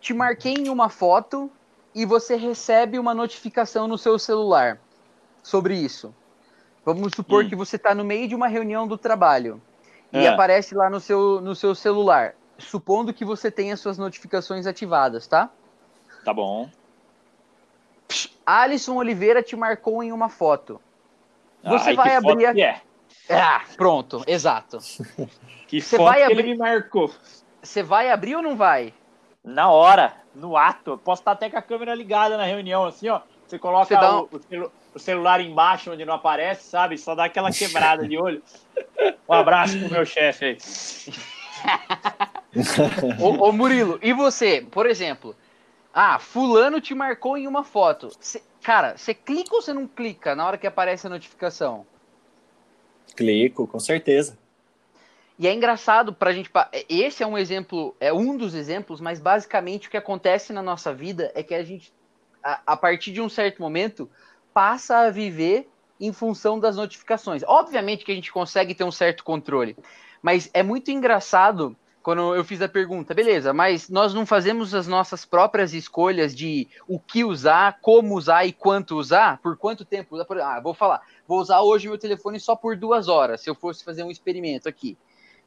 [0.00, 1.50] te marquei em uma foto
[1.94, 4.80] e você recebe uma notificação no seu celular
[5.42, 6.14] sobre isso
[6.86, 7.48] Vamos supor hum.
[7.48, 9.60] que você está no meio de uma reunião do trabalho
[10.12, 10.22] é.
[10.22, 15.26] e aparece lá no seu, no seu celular, supondo que você tenha suas notificações ativadas,
[15.26, 15.50] tá?
[16.24, 16.70] Tá bom.
[18.46, 20.80] Alisson Oliveira te marcou em uma foto.
[21.64, 22.46] Você Ai, vai abrir.
[22.46, 22.60] Foto a...
[22.60, 22.82] é?
[23.28, 24.78] Ah, pronto, exato.
[25.66, 26.38] que você foto vai abrir...
[26.38, 27.12] ele me marcou.
[27.60, 28.94] Você vai abrir ou não vai?
[29.42, 30.92] Na hora, no ato.
[30.92, 33.22] Eu posso estar até com a câmera ligada na reunião, assim, ó.
[33.44, 33.98] Você coloca
[34.30, 34.62] você um...
[34.62, 36.96] o, o celular embaixo onde não aparece, sabe?
[36.96, 38.42] Só dá aquela quebrada de olho.
[39.28, 40.58] Um abraço pro meu chefe aí.
[43.20, 45.36] ô, ô, Murilo, e você, por exemplo?
[45.92, 48.10] Ah, fulano te marcou em uma foto.
[48.18, 51.86] Cê, cara, você clica ou você não clica na hora que aparece a notificação?
[53.14, 54.38] Clico, com certeza.
[55.38, 56.50] E é engraçado pra gente.
[56.88, 60.94] Esse é um exemplo, é um dos exemplos, mas basicamente o que acontece na nossa
[60.94, 61.92] vida é que a gente,
[62.42, 64.10] a, a partir de um certo momento,
[64.56, 65.68] passa a viver
[66.00, 67.42] em função das notificações.
[67.46, 69.76] Obviamente que a gente consegue ter um certo controle,
[70.22, 74.86] mas é muito engraçado quando eu fiz a pergunta, beleza, mas nós não fazemos as
[74.86, 80.14] nossas próprias escolhas de o que usar, como usar e quanto usar, por quanto tempo
[80.14, 80.26] usar.
[80.40, 83.84] Ah, vou falar, vou usar hoje meu telefone só por duas horas, se eu fosse
[83.84, 84.96] fazer um experimento aqui.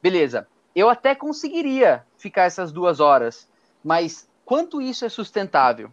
[0.00, 3.48] Beleza, eu até conseguiria ficar essas duas horas,
[3.82, 5.92] mas quanto isso é sustentável?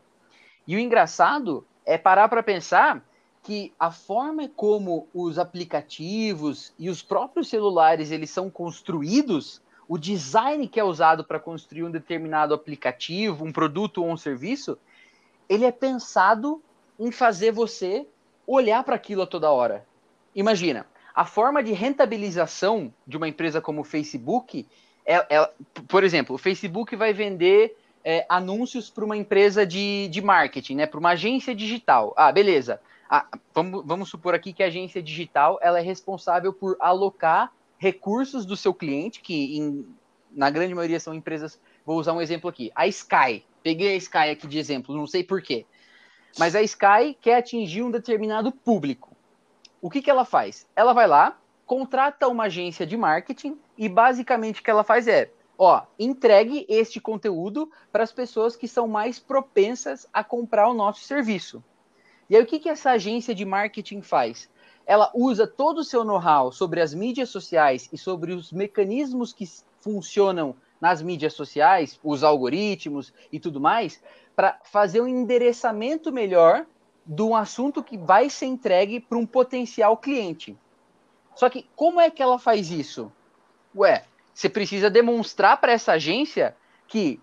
[0.67, 3.01] E o engraçado é parar para pensar
[3.47, 10.67] que a forma como os aplicativos e os próprios celulares eles são construídos o design
[10.67, 14.77] que é usado para construir um determinado aplicativo, um produto ou um serviço,
[15.47, 16.61] ele é pensado
[16.99, 18.05] em fazer você
[18.45, 19.87] olhar para aquilo a toda hora.
[20.35, 20.85] Imagina,
[21.15, 24.67] a forma de rentabilização de uma empresa como o Facebook
[25.05, 25.49] é, é
[25.87, 30.85] por exemplo, o Facebook vai vender é, anúncios para uma empresa de, de marketing, né,
[30.85, 32.13] para uma agência digital.
[32.17, 32.81] Ah, beleza.
[33.09, 38.45] Ah, vamos, vamos supor aqui que a agência digital ela é responsável por alocar recursos
[38.45, 39.85] do seu cliente, que em,
[40.31, 41.59] na grande maioria são empresas.
[41.85, 42.71] Vou usar um exemplo aqui.
[42.75, 43.45] A Sky.
[43.63, 45.65] Peguei a Sky aqui de exemplo, não sei porquê.
[46.37, 49.15] Mas a Sky quer atingir um determinado público.
[49.81, 50.67] O que, que ela faz?
[50.75, 55.31] Ela vai lá, contrata uma agência de marketing e basicamente o que ela faz é:
[55.57, 61.01] ó, entregue este conteúdo para as pessoas que são mais propensas a comprar o nosso
[61.01, 61.63] serviço.
[62.29, 64.49] E aí o que, que essa agência de marketing faz?
[64.87, 69.45] ela usa todo o seu know-how sobre as mídias sociais e sobre os mecanismos que
[69.81, 74.01] funcionam nas mídias sociais, os algoritmos e tudo mais,
[74.33, 76.65] para fazer um endereçamento melhor
[77.05, 80.57] de um assunto que vai ser entregue para um potencial cliente.
[81.35, 83.11] Só que como é que ela faz isso?
[83.75, 86.55] Ué, você precisa demonstrar para essa agência
[86.87, 87.19] que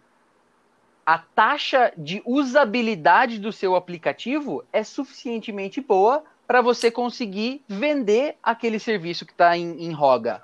[1.07, 8.79] a taxa de usabilidade do seu aplicativo é suficientemente boa para você conseguir vender aquele
[8.79, 10.43] serviço que está em, em, roga.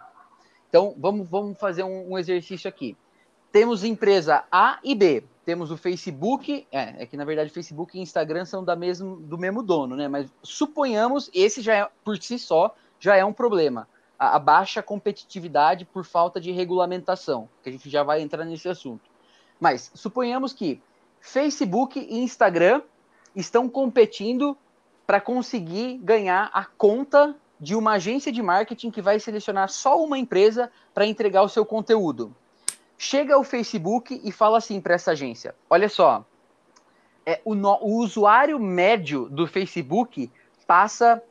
[0.68, 2.96] Então, vamos, vamos fazer um, um, exercício aqui.
[3.52, 5.24] Temos empresa A e B.
[5.44, 9.36] Temos o Facebook, é, é que na verdade Facebook e Instagram são da mesmo, do
[9.36, 10.06] mesmo dono, né?
[10.06, 13.88] Mas suponhamos, esse já é, por si só, já é um problema.
[14.18, 18.68] A, a baixa competitividade por falta de regulamentação, que a gente já vai entrar nesse
[18.68, 19.09] assunto.
[19.60, 20.82] Mas suponhamos que
[21.20, 22.82] Facebook e Instagram
[23.36, 24.56] estão competindo
[25.06, 30.18] para conseguir ganhar a conta de uma agência de marketing que vai selecionar só uma
[30.18, 32.34] empresa para entregar o seu conteúdo.
[32.96, 36.24] Chega o Facebook e fala assim para essa agência: olha só,
[37.26, 40.30] é, o, no, o usuário médio do Facebook
[40.66, 41.22] passa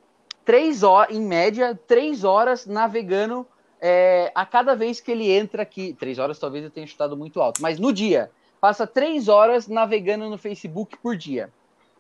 [0.46, 3.46] três horas, em média, três horas navegando
[3.82, 5.94] é, a cada vez que ele entra aqui.
[5.94, 8.32] Três horas talvez eu tenha chutado muito alto, mas no dia.
[8.60, 11.52] Passa três horas navegando no Facebook por dia.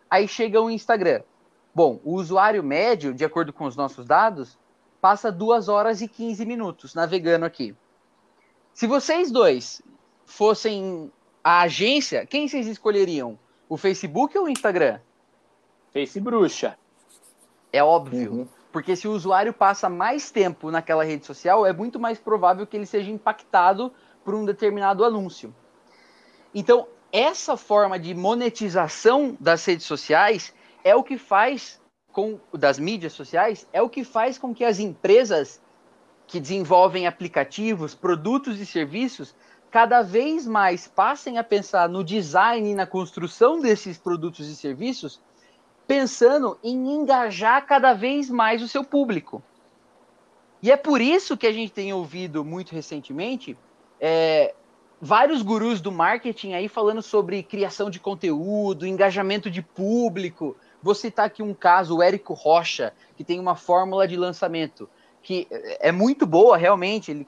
[0.09, 1.21] Aí chega o Instagram.
[1.73, 4.57] Bom, o usuário médio, de acordo com os nossos dados,
[4.99, 7.75] passa 2 horas e 15 minutos navegando aqui.
[8.73, 9.81] Se vocês dois
[10.25, 11.11] fossem
[11.43, 13.37] a agência, quem vocês escolheriam?
[13.67, 14.99] O Facebook ou o Instagram?
[15.93, 16.77] Face bruxa.
[17.71, 18.31] É óbvio.
[18.31, 18.47] Uhum.
[18.71, 22.77] Porque se o usuário passa mais tempo naquela rede social, é muito mais provável que
[22.77, 23.91] ele seja impactado
[24.23, 25.53] por um determinado anúncio.
[26.53, 30.53] Então, essa forma de monetização das redes sociais
[30.83, 34.79] é o que faz com das mídias sociais, é o que faz com que as
[34.79, 35.61] empresas
[36.27, 39.35] que desenvolvem aplicativos, produtos e serviços
[39.71, 45.21] cada vez mais passem a pensar no design e na construção desses produtos e serviços,
[45.89, 49.41] pensando em engajar cada vez mais o seu público.
[50.61, 53.57] E é por isso que a gente tem ouvido muito recentemente
[53.99, 54.53] é,
[55.01, 61.25] vários gurus do marketing aí falando sobre criação de conteúdo, engajamento de público, Vou citar
[61.25, 64.89] aqui um caso, o Érico Rocha, que tem uma fórmula de lançamento
[65.21, 67.11] que é muito boa, realmente.
[67.11, 67.27] Ele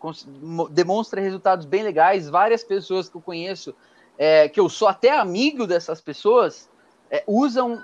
[0.70, 2.30] demonstra resultados bem legais.
[2.30, 3.76] Várias pessoas que eu conheço,
[4.18, 6.70] é, que eu sou até amigo dessas pessoas,
[7.10, 7.84] é, usam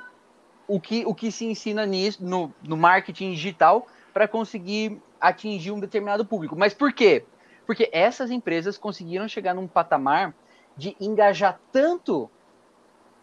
[0.67, 5.79] o que, o que se ensina nisso, no, no marketing digital para conseguir atingir um
[5.79, 6.55] determinado público.
[6.55, 7.23] Mas por quê?
[7.65, 10.33] Porque essas empresas conseguiram chegar num patamar
[10.75, 12.29] de engajar tanto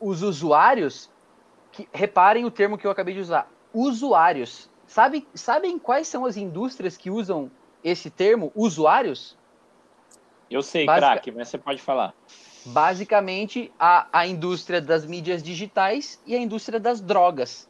[0.01, 1.11] os usuários
[1.72, 4.70] que, reparem o termo que eu acabei de usar, usuários.
[4.86, 7.51] Sabe, sabem quais são as indústrias que usam
[7.82, 9.36] esse termo, usuários?
[10.51, 11.07] Eu sei, Basic...
[11.07, 12.14] craque, mas você pode falar.
[12.67, 17.69] Basicamente, a, a indústria das mídias digitais e a indústria das drogas.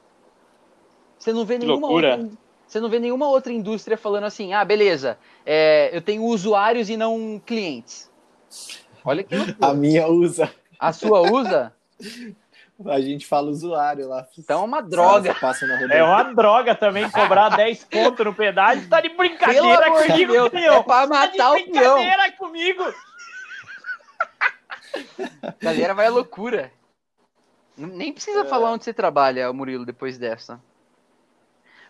[1.18, 2.28] Você não vê nenhuma outra,
[2.66, 6.96] você não vê nenhuma outra indústria falando assim, ah, beleza, é, eu tenho usuários e
[6.96, 8.10] não clientes.
[9.04, 9.68] Olha que loucura.
[9.68, 10.50] A minha usa.
[10.78, 11.72] A sua usa?
[12.86, 14.26] A gente fala usuário lá.
[14.36, 15.34] Então é uma droga.
[15.34, 18.88] Passa na é uma droga também cobrar 10 pontos no pedágio.
[18.88, 20.74] Tá de brincadeira comigo, Deus, meu.
[20.74, 22.94] É pra matar tá de brincadeira o
[25.16, 25.54] comigo.
[25.60, 26.72] Galera vai à loucura.
[27.76, 28.44] Nem precisa é.
[28.44, 30.60] falar onde você trabalha, Murilo, depois dessa.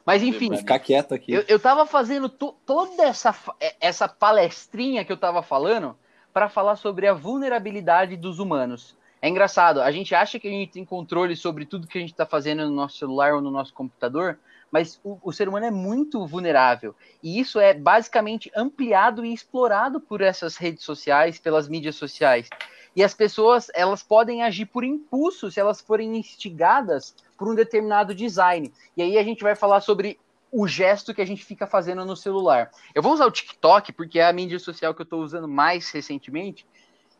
[0.04, 0.48] Mas enfim.
[0.48, 1.32] Vou ficar quieto aqui.
[1.32, 5.96] Eu, eu tava fazendo toda essa, é, essa palestrinha que eu tava falando
[6.32, 8.96] para falar sobre a vulnerabilidade dos humanos.
[9.22, 12.10] É engraçado, a gente acha que a gente tem controle sobre tudo que a gente
[12.10, 14.38] está fazendo no nosso celular ou no nosso computador,
[14.70, 16.94] mas o, o, ser humano é muito vulnerável.
[17.22, 22.50] E isso é basicamente ampliado e explorado por essas redes sociais, pelas mídias sociais.
[22.94, 28.14] E as pessoas, elas podem agir por impulso se elas forem instigadas por um determinado
[28.14, 28.72] design.
[28.96, 30.18] E aí a gente vai falar sobre
[30.52, 32.70] o gesto que a gente fica fazendo no celular.
[32.94, 35.90] Eu vou usar o TikTok porque é a mídia social que eu estou usando mais
[35.90, 36.64] recentemente.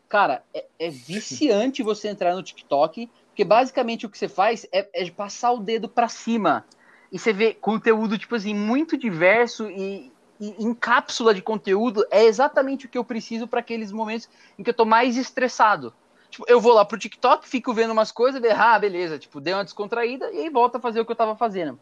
[0.07, 4.87] Cara, é, é, viciante você entrar no TikTok, porque basicamente o que você faz é,
[4.93, 6.65] é passar o dedo para cima
[7.11, 12.25] e você vê conteúdo tipo assim muito diverso e, e em cápsula de conteúdo é
[12.25, 15.93] exatamente o que eu preciso para aqueles momentos em que eu tô mais estressado.
[16.29, 19.53] Tipo, eu vou lá pro TikTok, fico vendo umas coisas, ver, ah, beleza, tipo, dei
[19.53, 21.79] uma descontraída e aí volto a fazer o que eu tava fazendo.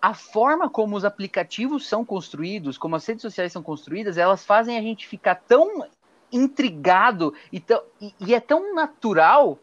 [0.00, 4.76] A forma como os aplicativos são construídos, como as redes sociais são construídas, elas fazem
[4.76, 5.86] a gente ficar tão
[6.32, 9.58] intrigado e, tão, e, e é tão natural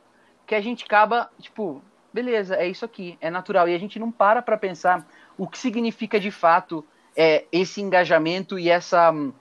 [0.48, 1.82] que a gente acaba, tipo,
[2.14, 3.68] beleza, é isso aqui, é natural.
[3.68, 5.06] E a gente não para para pensar
[5.38, 6.86] o que significa de fato
[7.22, 9.34] é, esse engajamento e essa hum,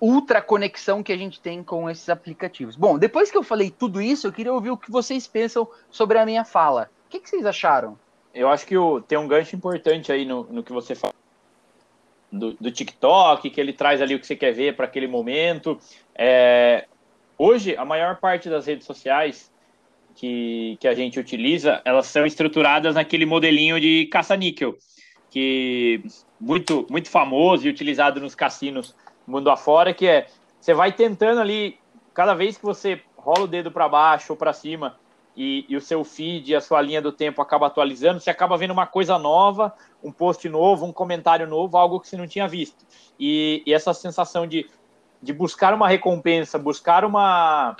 [0.00, 2.74] ultra conexão que a gente tem com esses aplicativos.
[2.74, 6.16] Bom, depois que eu falei tudo isso, eu queria ouvir o que vocês pensam sobre
[6.16, 6.90] a minha fala.
[7.06, 7.98] O que, que vocês acharam?
[8.34, 11.12] Eu acho que o, tem um gancho importante aí no, no que você fala
[12.32, 15.78] do, do, TikTok, que ele traz ali o que você quer ver para aquele momento.
[16.14, 16.86] É,
[17.36, 19.52] hoje, a maior parte das redes sociais
[20.14, 24.78] que, que a gente utiliza, elas são estruturadas naquele modelinho de caça-níquel,
[25.28, 26.02] que
[26.40, 28.94] muito, muito famoso e utilizado nos cassinos
[29.26, 30.26] mundo afora, que é
[30.60, 31.78] você vai tentando ali,
[32.12, 34.96] cada vez que você rola o dedo para baixo ou para cima
[35.36, 38.72] e, e, o seu feed, a sua linha do tempo acaba atualizando, você acaba vendo
[38.72, 39.72] uma coisa nova,
[40.02, 42.84] um post novo, um comentário novo, algo que você não tinha visto.
[43.20, 44.68] E, e essa sensação de,
[45.22, 47.76] de buscar uma recompensa, buscar uma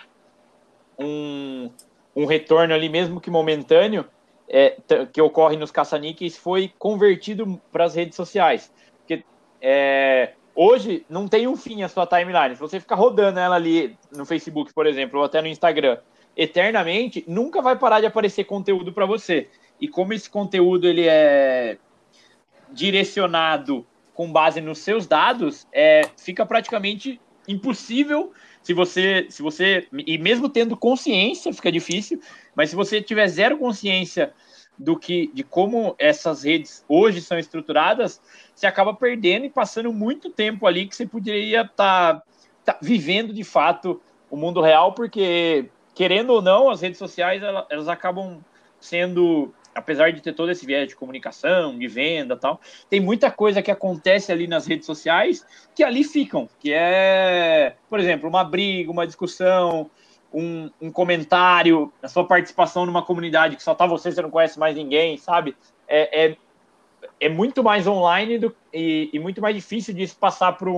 [0.97, 1.69] um,
[2.15, 4.05] um retorno ali, mesmo que momentâneo,
[4.49, 4.77] é,
[5.13, 8.73] que ocorre nos caça-níqueis, foi convertido para as redes sociais.
[9.01, 9.25] Porque
[9.61, 12.57] é, Hoje não tem um fim a sua timeline.
[12.57, 15.99] Se você ficar rodando ela ali no Facebook, por exemplo, ou até no Instagram,
[16.37, 19.49] eternamente, nunca vai parar de aparecer conteúdo para você.
[19.81, 21.79] E como esse conteúdo ele é
[22.73, 28.33] direcionado com base nos seus dados, é, fica praticamente impossível
[28.69, 32.21] se você, se você e mesmo tendo consciência fica difícil,
[32.55, 34.35] mas se você tiver zero consciência
[34.77, 38.21] do que de como essas redes hoje são estruturadas,
[38.55, 42.23] você acaba perdendo e passando muito tempo ali que você poderia estar tá,
[42.75, 47.65] tá vivendo de fato o mundo real, porque querendo ou não, as redes sociais elas,
[47.71, 48.45] elas acabam
[48.79, 53.63] sendo apesar de ter todo esse viés de comunicação, de venda tal, tem muita coisa
[53.63, 58.91] que acontece ali nas redes sociais que ali ficam, que é, por exemplo, uma briga,
[58.91, 59.91] uma discussão,
[60.33, 64.59] um, um, comentário, a sua participação numa comunidade que só tá você, você não conhece
[64.59, 65.57] mais ninguém, sabe?
[65.87, 66.37] É, é,
[67.21, 70.69] é muito mais online do, e, e, muito mais difícil disso passar para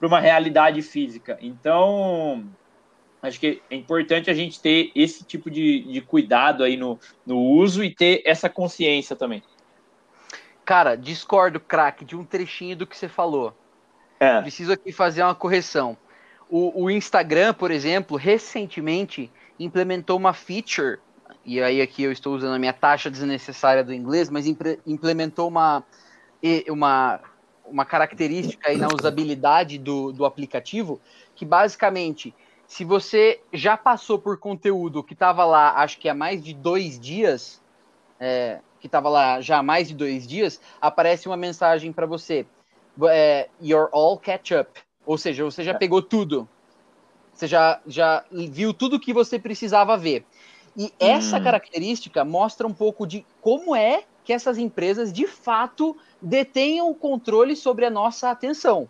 [0.00, 1.38] uma realidade física.
[1.40, 2.44] Então,
[3.22, 7.38] acho que é importante a gente ter esse tipo de, de cuidado aí no, no
[7.38, 9.42] uso e ter essa consciência também.
[10.64, 13.54] Cara, discordo, craque, de um trechinho do que você falou.
[14.20, 14.40] É.
[14.42, 15.96] Preciso aqui fazer uma correção.
[16.50, 20.98] O, o Instagram, por exemplo, recentemente implementou uma feature,
[21.44, 24.46] e aí aqui eu estou usando a minha taxa desnecessária do inglês, mas
[24.86, 25.82] implementou uma,
[26.68, 27.20] uma,
[27.64, 31.00] uma característica aí na usabilidade do, do aplicativo,
[31.34, 32.34] que basicamente,
[32.68, 37.00] se você já passou por conteúdo que estava lá, acho que há mais de dois
[37.00, 37.62] dias,
[38.20, 42.46] é, que estava lá já há mais de dois dias, aparece uma mensagem para você,
[43.08, 44.70] é, You're all catch up.
[45.06, 45.74] Ou seja, você já é.
[45.74, 46.46] pegou tudo.
[47.32, 50.26] Você já, já viu tudo que você precisava ver.
[50.76, 51.42] E essa hum.
[51.42, 57.56] característica mostra um pouco de como é que essas empresas de fato detenham o controle
[57.56, 58.86] sobre a nossa atenção.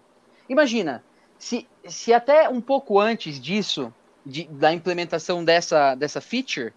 [0.48, 1.04] Imagina,
[1.39, 3.93] se, se até um pouco antes disso,
[4.24, 6.72] de, da implementação dessa, dessa feature,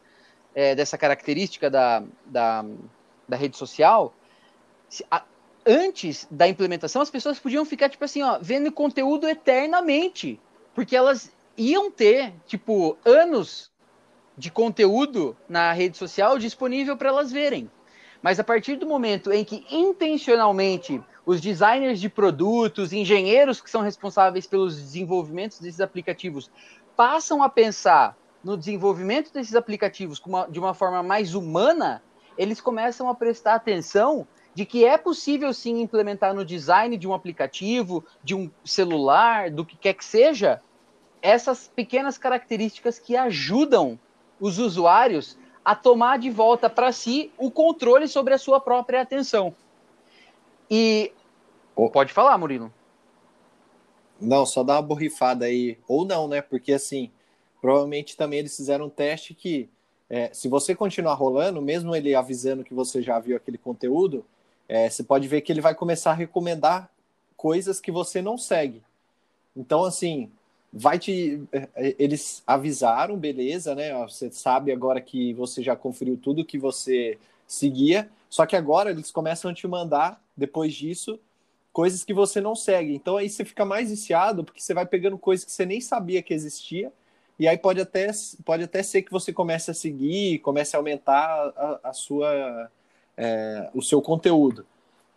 [0.53, 2.65] é, dessa característica da, da,
[3.27, 4.13] da rede social,
[4.87, 5.23] se, a,
[5.65, 10.39] antes da implementação, as pessoas podiam ficar, tipo assim, ó, vendo conteúdo eternamente.
[10.73, 13.71] Porque elas iam ter, tipo, anos
[14.37, 17.69] de conteúdo na rede social disponível para elas verem.
[18.21, 23.81] Mas a partir do momento em que intencionalmente os designers de produtos, engenheiros que são
[23.81, 26.51] responsáveis pelos desenvolvimentos desses aplicativos
[26.95, 32.01] passam a pensar no desenvolvimento desses aplicativos de uma forma mais humana,
[32.37, 37.13] eles começam a prestar atenção de que é possível sim implementar no design de um
[37.13, 40.61] aplicativo, de um celular, do que quer que seja,
[41.21, 43.99] essas pequenas características que ajudam
[44.39, 49.53] os usuários a tomar de volta para si o controle sobre a sua própria atenção.
[50.69, 51.11] E
[51.75, 51.89] oh.
[51.89, 52.73] pode falar, Murilo.
[54.19, 56.41] Não, só dá uma borrifada aí, ou não, né?
[56.41, 57.11] Porque assim,
[57.59, 59.69] provavelmente também eles fizeram um teste que
[60.09, 64.25] é, se você continuar rolando, mesmo ele avisando que você já viu aquele conteúdo,
[64.67, 66.89] é, você pode ver que ele vai começar a recomendar
[67.37, 68.83] coisas que você não segue.
[69.55, 70.31] Então, assim,
[70.71, 71.41] vai te.
[71.51, 73.93] É, é, eles avisaram, beleza, né?
[74.03, 79.11] Você sabe agora que você já conferiu tudo que você seguia, só que agora eles
[79.11, 81.19] começam a te mandar, depois disso,
[81.73, 82.95] coisas que você não segue.
[82.95, 86.21] Então aí você fica mais viciado, porque você vai pegando coisas que você nem sabia
[86.21, 86.91] que existia,
[87.37, 88.09] e aí pode até,
[88.45, 92.71] pode até ser que você comece a seguir, comece a aumentar a, a sua,
[93.17, 94.65] é, o seu conteúdo.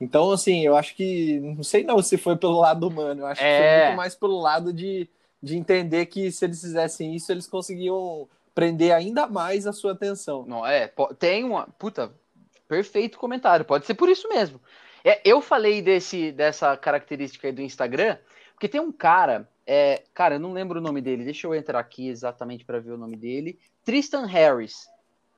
[0.00, 3.42] Então, assim, eu acho que, não sei não se foi pelo lado humano, eu acho
[3.42, 3.44] é...
[3.44, 3.86] que foi é.
[3.86, 5.08] muito mais pelo lado de
[5.44, 10.46] de entender que se eles fizessem isso, eles conseguiam prender ainda mais a sua atenção.
[10.46, 11.66] Não, é, tem uma.
[11.78, 12.10] Puta,
[12.66, 14.58] perfeito comentário, pode ser por isso mesmo.
[15.04, 18.16] É, eu falei desse, dessa característica aí do Instagram,
[18.54, 21.78] porque tem um cara, é, cara, eu não lembro o nome dele, deixa eu entrar
[21.78, 23.58] aqui exatamente para ver o nome dele.
[23.84, 24.88] Tristan Harris.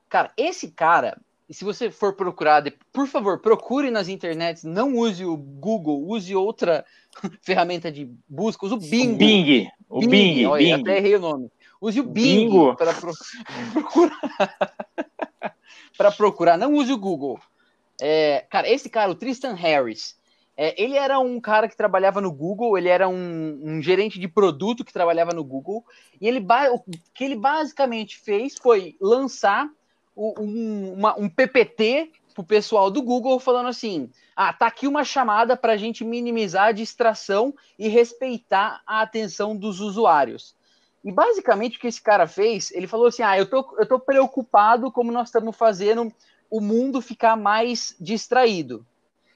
[0.09, 1.21] Cara, esse cara,
[1.55, 6.85] se você for procurar, por favor, procure nas internets, não use o Google, use outra
[7.43, 9.17] ferramenta de busca, use o Bing.
[9.17, 9.69] Bing.
[9.89, 10.83] O Bing, Bing, olha, Bing.
[10.83, 11.51] até errei o nome.
[11.81, 13.13] Use o Bing para pro...
[13.73, 14.77] procurar.
[15.97, 17.39] para procurar, não use o Google.
[18.01, 20.17] É, cara, esse cara, o Tristan Harris,
[20.57, 24.27] é, ele era um cara que trabalhava no Google, ele era um, um gerente de
[24.27, 25.85] produto que trabalhava no Google,
[26.21, 26.83] e ele o
[27.15, 29.71] que ele basicamente fez foi lançar
[30.17, 35.57] um, uma, um PPT pro pessoal do Google falando assim: ah, tá aqui uma chamada
[35.57, 40.55] para a gente minimizar a distração e respeitar a atenção dos usuários.
[41.05, 43.99] E basicamente o que esse cara fez, ele falou assim: ah, eu tô, eu tô
[43.99, 46.13] preocupado como nós estamos fazendo
[46.51, 48.87] o mundo ficar mais distraído.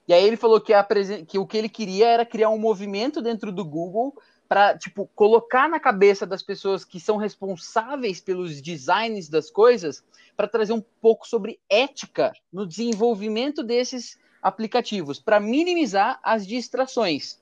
[0.08, 0.84] E aí ele falou que, a,
[1.26, 4.14] que o que ele queria era criar um movimento dentro do Google
[4.50, 10.02] para tipo colocar na cabeça das pessoas que são responsáveis pelos designs das coisas
[10.36, 17.38] para trazer um pouco sobre ética no desenvolvimento desses aplicativos para minimizar as distrações.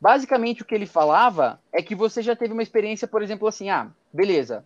[0.00, 3.68] Basicamente o que ele falava é que você já teve uma experiência, por exemplo, assim,
[3.68, 4.64] ah, beleza.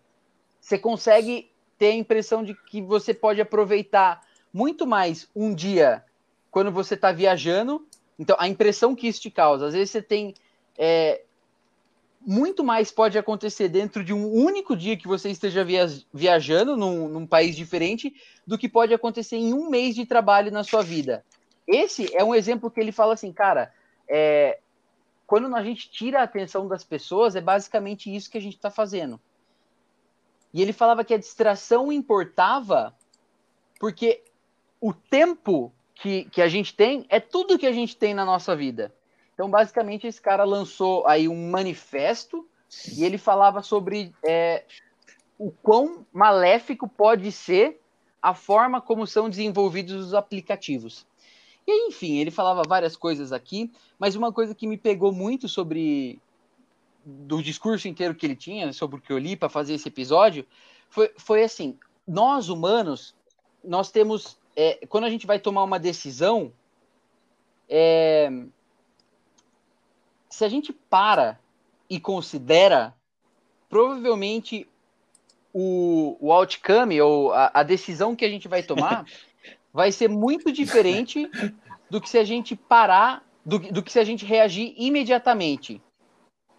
[0.61, 4.23] Você consegue ter a impressão de que você pode aproveitar
[4.53, 6.05] muito mais um dia
[6.49, 7.85] quando você está viajando.
[8.17, 10.33] Então, a impressão que isso te causa, às vezes você tem
[10.79, 11.23] é,
[12.27, 15.65] muito mais pode acontecer dentro de um único dia que você esteja
[16.13, 18.15] viajando num, num, país diferente
[18.47, 21.25] do que pode acontecer em um mês de trabalho na sua vida.
[21.67, 23.73] Esse é um exemplo que ele fala assim, cara,
[24.09, 24.59] é,
[25.27, 28.71] quando a gente tira a atenção das pessoas, é basicamente isso que a gente está
[28.71, 29.21] fazendo.
[30.53, 32.95] E ele falava que a distração importava
[33.79, 34.23] porque
[34.81, 38.55] o tempo que, que a gente tem é tudo que a gente tem na nossa
[38.55, 38.95] vida.
[39.35, 42.49] Então, basicamente, esse cara lançou aí um manifesto
[42.97, 44.65] e ele falava sobre é,
[45.39, 47.81] o quão maléfico pode ser
[48.23, 51.07] a forma como são desenvolvidos os aplicativos.
[51.67, 56.21] E enfim, ele falava várias coisas aqui, mas uma coisa que me pegou muito sobre
[57.05, 60.47] do discurso inteiro que ele tinha, sobre o que eu li para fazer esse episódio,
[60.89, 63.15] foi, foi assim: nós humanos,
[63.63, 66.53] nós temos, é, quando a gente vai tomar uma decisão,
[67.69, 68.31] é,
[70.35, 71.39] se a gente para
[71.89, 72.93] e considera,
[73.69, 74.67] provavelmente
[75.53, 79.07] o, o outcome ou a, a decisão que a gente vai tomar
[79.73, 81.31] vai ser muito diferente
[81.89, 85.81] do que se a gente parar, do, do que se a gente reagir imediatamente.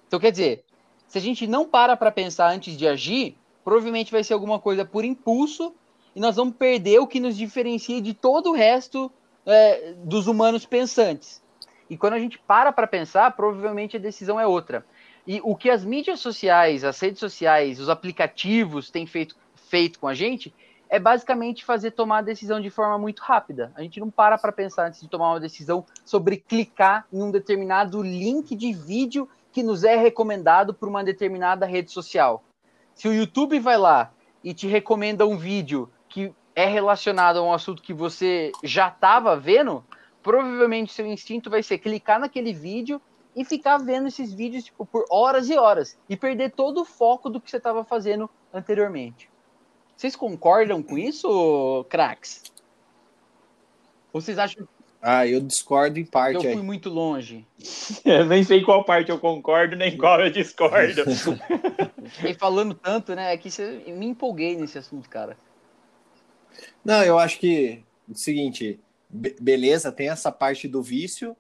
[0.07, 0.63] Então, quer dizer,
[1.05, 4.85] se a gente não para para pensar antes de agir, provavelmente vai ser alguma coisa
[4.85, 5.75] por impulso
[6.15, 9.11] e nós vamos perder o que nos diferencia de todo o resto
[9.45, 11.43] é, dos humanos pensantes.
[11.89, 14.85] E quando a gente para para pensar, provavelmente a decisão é outra.
[15.27, 20.07] E o que as mídias sociais, as redes sociais, os aplicativos têm feito, feito com
[20.07, 20.53] a gente
[20.87, 23.71] é basicamente fazer tomar a decisão de forma muito rápida.
[23.75, 27.31] A gente não para para pensar antes de tomar uma decisão sobre clicar em um
[27.31, 32.43] determinado link de vídeo que nos é recomendado por uma determinada rede social.
[32.93, 34.11] Se o YouTube vai lá
[34.43, 39.35] e te recomenda um vídeo que é relacionado a um assunto que você já estava
[39.35, 39.83] vendo,
[40.25, 42.99] provavelmente seu instinto vai ser clicar naquele vídeo
[43.35, 47.29] e ficar vendo esses vídeos tipo, por horas e horas e perder todo o foco
[47.29, 49.29] do que você estava fazendo anteriormente.
[49.95, 52.41] Vocês concordam com isso, craques?
[54.11, 54.67] Ou vocês acham
[54.99, 56.43] ah, eu discordo em parte.
[56.43, 56.53] eu aí.
[56.53, 57.45] fui muito longe?
[58.03, 61.03] Eu nem sei qual parte eu concordo, nem qual eu discordo.
[62.27, 63.31] E falando tanto, né?
[63.31, 65.37] É que você- me empolguei nesse assunto, cara.
[66.83, 68.79] Não, eu acho que o seguinte,
[69.09, 71.35] be- beleza, tem essa parte do vício,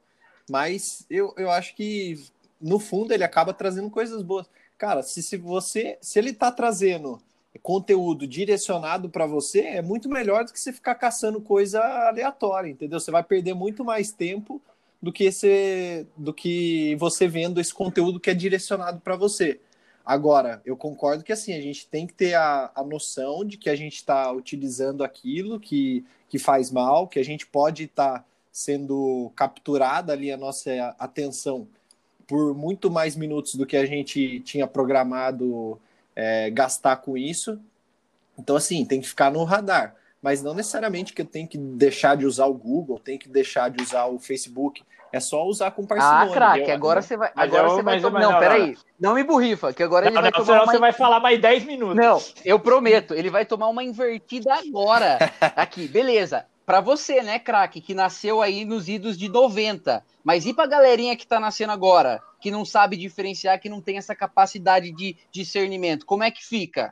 [0.49, 2.23] mas eu, eu acho que
[2.61, 4.47] no fundo ele acaba trazendo coisas boas.
[4.77, 7.19] Cara, se, se você, se ele tá trazendo
[7.63, 12.99] conteúdo direcionado para você, é muito melhor do que você ficar caçando coisa aleatória, entendeu?
[12.99, 14.61] Você vai perder muito mais tempo
[15.01, 19.59] do que esse, do que você vendo esse conteúdo que é direcionado para você.
[20.05, 23.69] Agora, eu concordo que assim, a gente tem que ter a, a noção de que
[23.69, 26.05] a gente está utilizando aquilo que,
[26.35, 31.65] que faz mal, que a gente pode estar sendo capturada ali a nossa atenção
[32.27, 35.79] por muito mais minutos do que a gente tinha programado
[36.13, 37.57] é, gastar com isso.
[38.37, 39.95] Então, assim, tem que ficar no radar.
[40.25, 43.69] Mas não necessariamente que eu tenho que deixar de usar o Google, tenho que deixar
[43.69, 44.81] de usar o Facebook.
[45.13, 46.33] É só usar com Ah, parcimônia.
[46.33, 47.31] craque, eu- agora você vai.
[47.35, 48.11] mas Agora eu- você vai tomar.
[48.19, 48.77] mas Não, não, peraí.
[48.99, 50.71] Não me burrifa, que agora ele Não, vai não, tomar senão uma.
[50.71, 51.95] você vai falar mais 10 minutos.
[51.95, 55.19] Não, eu prometo, ele vai tomar uma invertida agora.
[55.55, 56.47] Aqui, beleza.
[56.65, 60.03] Pra você, né, craque, que nasceu aí nos idos de 90.
[60.23, 63.99] Mas e pra galerinha que tá nascendo agora, que não sabe diferenciar, que não tem
[63.99, 66.03] essa capacidade de discernimento?
[66.03, 66.91] Como é que fica?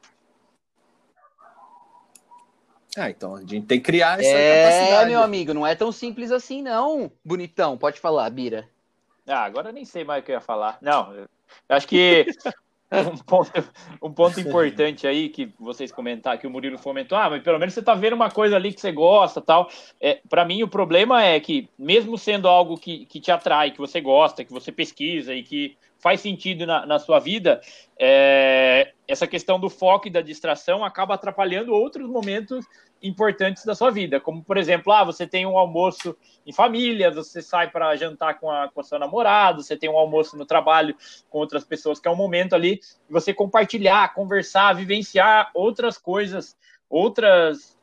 [2.98, 5.10] Ah, então a gente tem que criar essa É, capacidade.
[5.10, 7.12] meu amigo, não é tão simples assim, não.
[7.26, 8.70] Bonitão, pode falar, Bira.
[9.28, 10.78] Ah, agora eu nem sei mais o que eu ia falar.
[10.82, 11.28] Não, eu
[11.70, 12.26] acho que
[12.92, 13.52] um ponto,
[14.02, 17.74] um ponto importante aí que vocês comentaram, que o Murilo comentou, ah, mas pelo menos
[17.74, 19.70] você tá vendo uma coisa ali que você gosta tal.
[20.00, 23.80] É, para mim, o problema é que, mesmo sendo algo que, que te atrai, que
[23.80, 27.62] você gosta, que você pesquisa e que faz sentido na, na sua vida,
[27.98, 32.66] é, essa questão do foco e da distração acaba atrapalhando outros momentos
[33.02, 37.42] importantes da sua vida, como por exemplo, ah, você tem um almoço em família, você
[37.42, 40.94] sai para jantar com a, com a sua namorada, você tem um almoço no trabalho
[41.30, 46.58] com outras pessoas, que é um momento ali você compartilhar, conversar, vivenciar outras coisas,
[46.90, 47.78] outras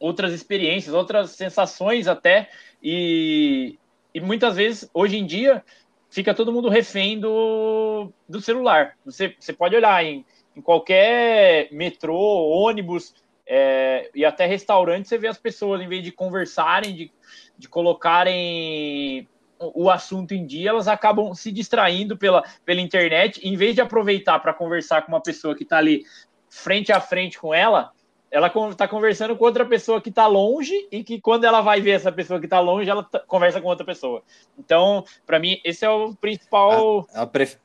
[0.00, 2.50] outras experiências, outras sensações até,
[2.82, 3.78] e,
[4.12, 5.64] e muitas vezes, hoje em dia,
[6.12, 8.96] fica todo mundo refém do, do celular.
[9.04, 13.14] Você, você pode olhar em, em qualquer metrô, ônibus,
[13.46, 17.12] é, e até restaurante, você vê as pessoas, em vez de conversarem, de,
[17.56, 19.26] de colocarem
[19.58, 24.38] o, assunto em dia, elas acabam se distraindo pela, pela internet, em vez de aproveitar
[24.38, 26.04] para conversar com uma pessoa que está ali
[26.50, 27.90] frente a frente com ela,
[28.32, 31.90] ela está conversando com outra pessoa que está longe e que quando ela vai ver
[31.90, 34.22] essa pessoa que está longe, ela conversa com outra pessoa.
[34.58, 37.06] Então, para mim, esse é o principal.
[37.12, 37.58] Ela, pref-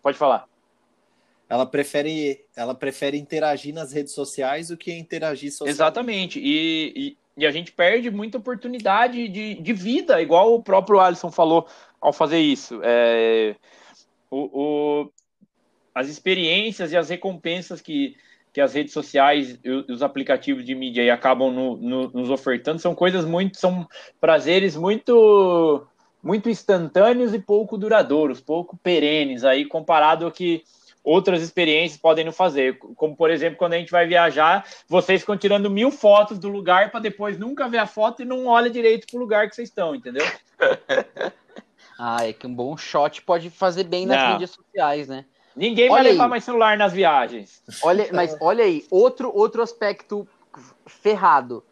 [0.00, 0.48] Pode falar.
[1.48, 5.74] ela prefere, ela prefere interagir nas redes sociais do que interagir socialmente.
[5.76, 6.40] Exatamente.
[6.40, 11.32] E, e, e a gente perde muita oportunidade de, de vida, igual o próprio Alisson
[11.32, 11.66] falou
[12.00, 12.80] ao fazer isso.
[12.84, 13.56] É,
[14.30, 14.38] o,
[15.02, 15.12] o-
[15.94, 18.16] as experiências e as recompensas que,
[18.52, 22.30] que as redes sociais e o- os aplicativos de mídia aí acabam no- no- nos
[22.30, 23.86] ofertando são coisas muito, são
[24.20, 25.86] prazeres muito
[26.22, 30.62] muito instantâneos e pouco duradouros, pouco perenes aí comparado ao que
[31.02, 35.36] outras experiências podem nos fazer, como por exemplo quando a gente vai viajar, vocês ficam
[35.36, 39.08] tirando mil fotos do lugar para depois nunca ver a foto e não olha direito
[39.10, 40.24] pro lugar que vocês estão, entendeu?
[41.98, 44.32] Ah, é que um bom shot pode fazer bem nas Não.
[44.32, 45.24] mídias sociais, né?
[45.54, 46.30] Ninguém vai Olha levar aí.
[46.30, 47.62] mais celular nas viagens.
[47.82, 50.26] Olha, mas olha aí, outro, outro aspecto
[50.86, 51.64] ferrado.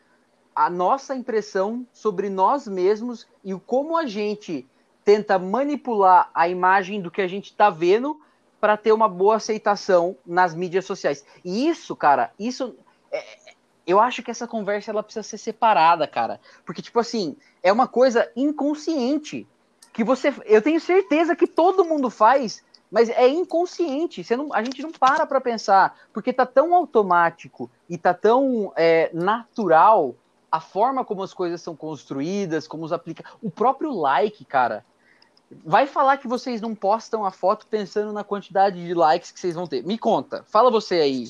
[0.54, 4.68] A nossa impressão sobre nós mesmos e o como a gente
[5.04, 8.20] tenta manipular a imagem do que a gente está vendo
[8.60, 11.24] para ter uma boa aceitação nas mídias sociais.
[11.42, 12.76] E isso, cara, isso
[13.10, 13.24] é-
[13.86, 17.88] eu acho que essa conversa ela precisa ser separada, cara, porque tipo assim é uma
[17.88, 19.46] coisa inconsciente
[19.92, 24.24] que você, eu tenho certeza que todo mundo faz, mas é inconsciente.
[24.24, 28.72] Você não, a gente não para para pensar, porque tá tão automático e tá tão
[28.76, 30.14] é, natural
[30.50, 33.24] a forma como as coisas são construídas, como os aplica.
[33.40, 34.84] O próprio like, cara.
[35.64, 39.54] Vai falar que vocês não postam a foto pensando na quantidade de likes que vocês
[39.54, 39.84] vão ter.
[39.84, 40.44] Me conta.
[40.48, 41.28] Fala você aí,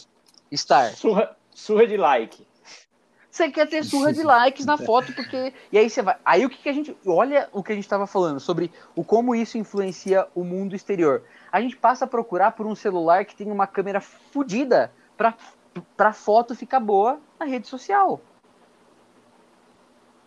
[0.54, 0.94] Star.
[0.94, 2.46] Surra, surra de like.
[3.40, 5.54] Você quer ter surra de likes na foto, porque.
[5.72, 6.16] E aí você vai.
[6.24, 6.94] Aí o que, que a gente.
[7.06, 11.22] Olha o que a gente estava falando sobre o como isso influencia o mundo exterior.
[11.50, 15.34] A gente passa a procurar por um celular que tem uma câmera fodida pra,
[15.96, 18.20] pra foto ficar boa na rede social.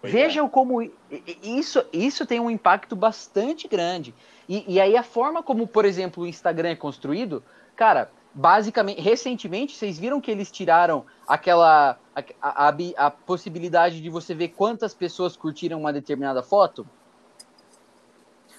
[0.02, 4.14] Pois Vejam como i- i- isso, isso tem um impacto bastante grande.
[4.50, 7.44] E, e aí a forma como, por exemplo, o Instagram é construído,
[7.76, 11.98] cara, basicamente, recentemente, vocês viram que eles tiraram aquela
[12.42, 16.88] a, a, a, possibilidade de você ver quantas pessoas curtiram uma determinada foto?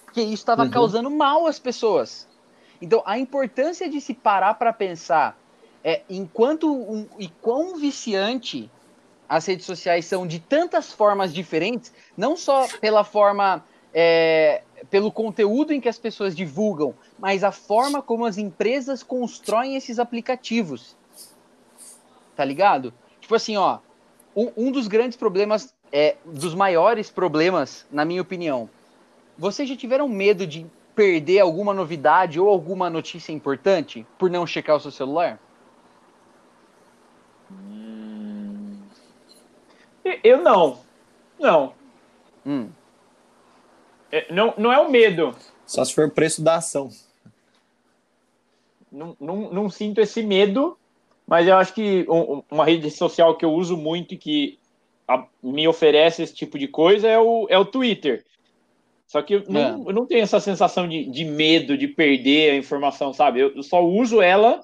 [0.05, 0.71] Porque isso estava uhum.
[0.71, 2.29] causando mal às pessoas.
[2.81, 5.37] Então, a importância de se parar para pensar
[5.83, 8.71] é enquanto um, e quão viciante
[9.29, 15.73] as redes sociais são de tantas formas diferentes, não só pela forma, é, pelo conteúdo
[15.73, 20.97] em que as pessoas divulgam, mas a forma como as empresas constroem esses aplicativos.
[22.37, 22.93] Tá ligado?
[23.21, 23.79] Tipo assim, ó,
[24.35, 28.69] um, um dos grandes problemas, é, dos maiores problemas, na minha opinião,
[29.39, 34.77] vocês já tiveram medo de perder alguma novidade ou alguma notícia importante por não checar
[34.77, 35.41] o seu celular?
[40.23, 40.81] Eu não.
[41.39, 41.73] Não.
[42.45, 42.69] Hum.
[44.15, 45.35] É, não, não é o medo.
[45.67, 46.89] Só se for o preço da ação.
[48.93, 50.79] Não, não, não sinto esse medo,
[51.27, 52.07] mas eu acho que
[52.49, 54.57] uma rede social que eu uso muito e que
[55.43, 58.25] me oferece esse tipo de coisa é o, é o Twitter.
[59.09, 59.73] Só que eu não, é.
[59.89, 63.41] eu não tenho essa sensação de, de medo de perder a informação, sabe?
[63.41, 64.61] Eu, eu só uso ela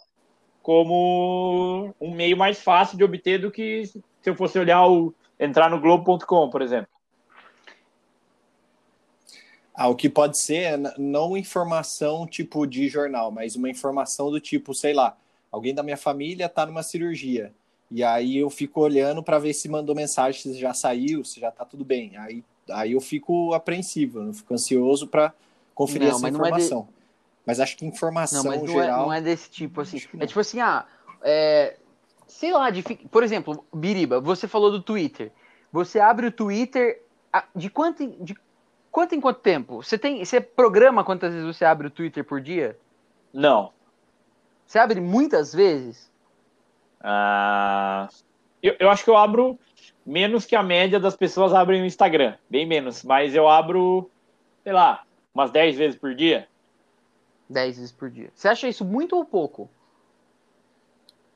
[0.62, 5.68] como um meio mais fácil de obter do que se eu fosse olhar o, entrar
[5.68, 6.99] no Globo.com, por exemplo.
[9.74, 14.40] Ah, o que pode ser é não informação tipo de jornal, mas uma informação do
[14.40, 15.16] tipo, sei lá,
[15.50, 17.52] alguém da minha família está numa cirurgia.
[17.90, 21.48] E aí eu fico olhando para ver se mandou mensagem, se já saiu, se já
[21.48, 22.16] está tudo bem.
[22.16, 25.32] Aí, aí eu fico apreensivo, eu fico ansioso para
[25.74, 26.78] conferir não, essa mas informação.
[26.78, 27.00] Não é de...
[27.46, 29.00] Mas acho que informação não, mas não geral.
[29.00, 30.00] É, não é desse tipo assim.
[30.18, 30.86] É tipo assim, ah,
[31.22, 31.76] é,
[32.28, 35.32] sei lá, de, por exemplo, Biriba, você falou do Twitter.
[35.72, 37.02] Você abre o Twitter
[37.56, 38.36] de quanto, de
[38.90, 39.82] quanto em quanto tempo?
[39.82, 42.78] Você tem, você programa quantas vezes você abre o Twitter por dia?
[43.32, 43.72] Não.
[44.66, 46.10] Você abre muitas vezes?
[47.00, 48.08] Ah,
[48.62, 49.58] eu, eu acho que eu abro
[50.04, 54.10] menos que a média das pessoas abrem o Instagram, bem menos, mas eu abro,
[54.62, 56.48] sei lá, umas 10 vezes por dia.
[57.48, 58.30] 10 vezes por dia.
[58.34, 59.68] Você acha isso muito ou pouco?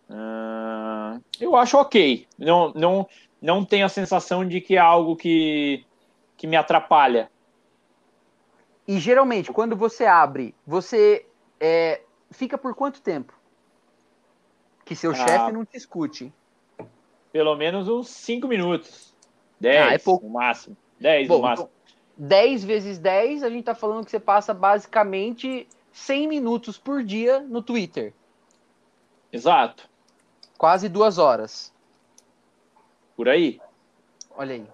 [0.09, 2.27] Uh, eu acho ok.
[2.39, 3.09] Não, não,
[3.41, 5.85] não tenho a sensação de que é algo que,
[6.37, 7.31] que me atrapalha.
[8.87, 11.27] E geralmente, quando você abre, você
[11.59, 13.33] é, fica por quanto tempo?
[14.85, 16.33] Que seu ah, chefe não te escute.
[17.33, 19.15] Pelo menos uns 5 minutos.
[19.59, 20.27] 10 ah, é pouco.
[20.27, 20.77] no máximo.
[21.01, 21.71] 10 no máximo.
[22.15, 27.03] Então, 10 vezes 10, a gente tá falando que você passa basicamente 100 minutos por
[27.03, 28.13] dia no Twitter.
[29.33, 29.89] Exato.
[30.59, 31.73] Quase duas horas.
[33.17, 33.61] Por aí.
[34.37, 34.67] Olha aí.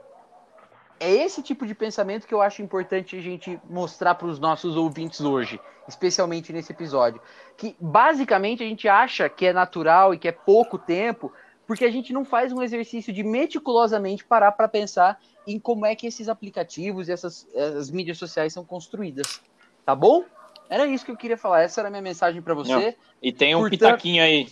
[1.01, 4.77] É esse tipo de pensamento que eu acho importante a gente mostrar para os nossos
[4.77, 7.23] ouvintes hoje, especialmente nesse episódio.
[7.57, 11.33] Que basicamente a gente acha que é natural e que é pouco tempo,
[11.67, 15.97] porque a gente não faz um exercício de meticulosamente parar para pensar em como é
[15.97, 19.41] que esses aplicativos e essas, essas mídias sociais são construídas.
[19.87, 20.25] Tá bom?
[20.69, 21.63] Era isso que eu queria falar.
[21.63, 22.73] Essa era a minha mensagem para você.
[22.73, 22.95] Não.
[23.23, 23.81] E tem um Portanto...
[23.81, 24.49] pitaquinho aí.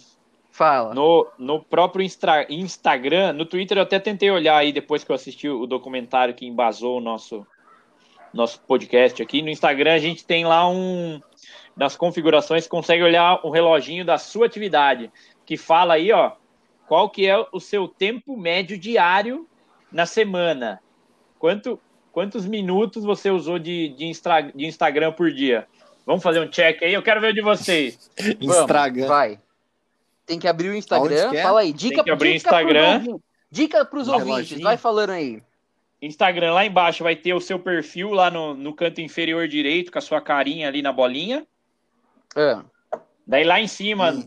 [0.58, 0.92] Fala.
[0.92, 5.14] No, no próprio Instra, Instagram, no Twitter eu até tentei olhar aí depois que eu
[5.14, 7.46] assisti o documentário que embasou o nosso,
[8.34, 9.40] nosso podcast aqui.
[9.40, 11.20] No Instagram a gente tem lá um.
[11.76, 15.12] Nas configurações, consegue olhar o reloginho da sua atividade,
[15.46, 16.32] que fala aí, ó,
[16.88, 19.46] qual que é o seu tempo médio diário
[19.92, 20.82] na semana.
[21.38, 21.78] Quanto,
[22.10, 25.68] quantos minutos você usou de, de, Instra, de Instagram por dia?
[26.04, 26.94] Vamos fazer um check aí?
[26.94, 28.10] Eu quero ver o de vocês.
[28.42, 29.06] Instagram.
[29.06, 29.38] Vai.
[30.28, 31.32] Tem que abrir o Instagram.
[31.32, 31.42] É?
[31.42, 31.72] Fala aí.
[31.72, 33.18] Dica, Tem que abrir o Instagram.
[33.50, 34.60] Dica para os ouvintes.
[34.60, 35.42] Vai falando aí.
[36.02, 39.98] Instagram lá embaixo vai ter o seu perfil lá no, no canto inferior direito, com
[39.98, 41.46] a sua carinha ali na bolinha.
[42.36, 42.58] É.
[43.26, 44.24] Daí lá em cima hum.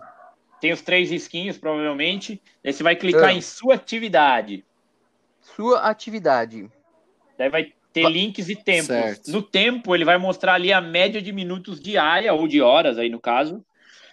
[0.60, 2.42] tem os três risquinhos, provavelmente.
[2.64, 3.34] Daí você vai clicar é.
[3.34, 4.66] em sua atividade.
[5.40, 6.70] Sua atividade.
[7.38, 8.88] Daí vai ter links e tempos.
[8.88, 9.32] Certo.
[9.32, 13.10] No tempo, ele vai mostrar ali a média de minutos diária, ou de horas aí
[13.10, 13.64] no caso,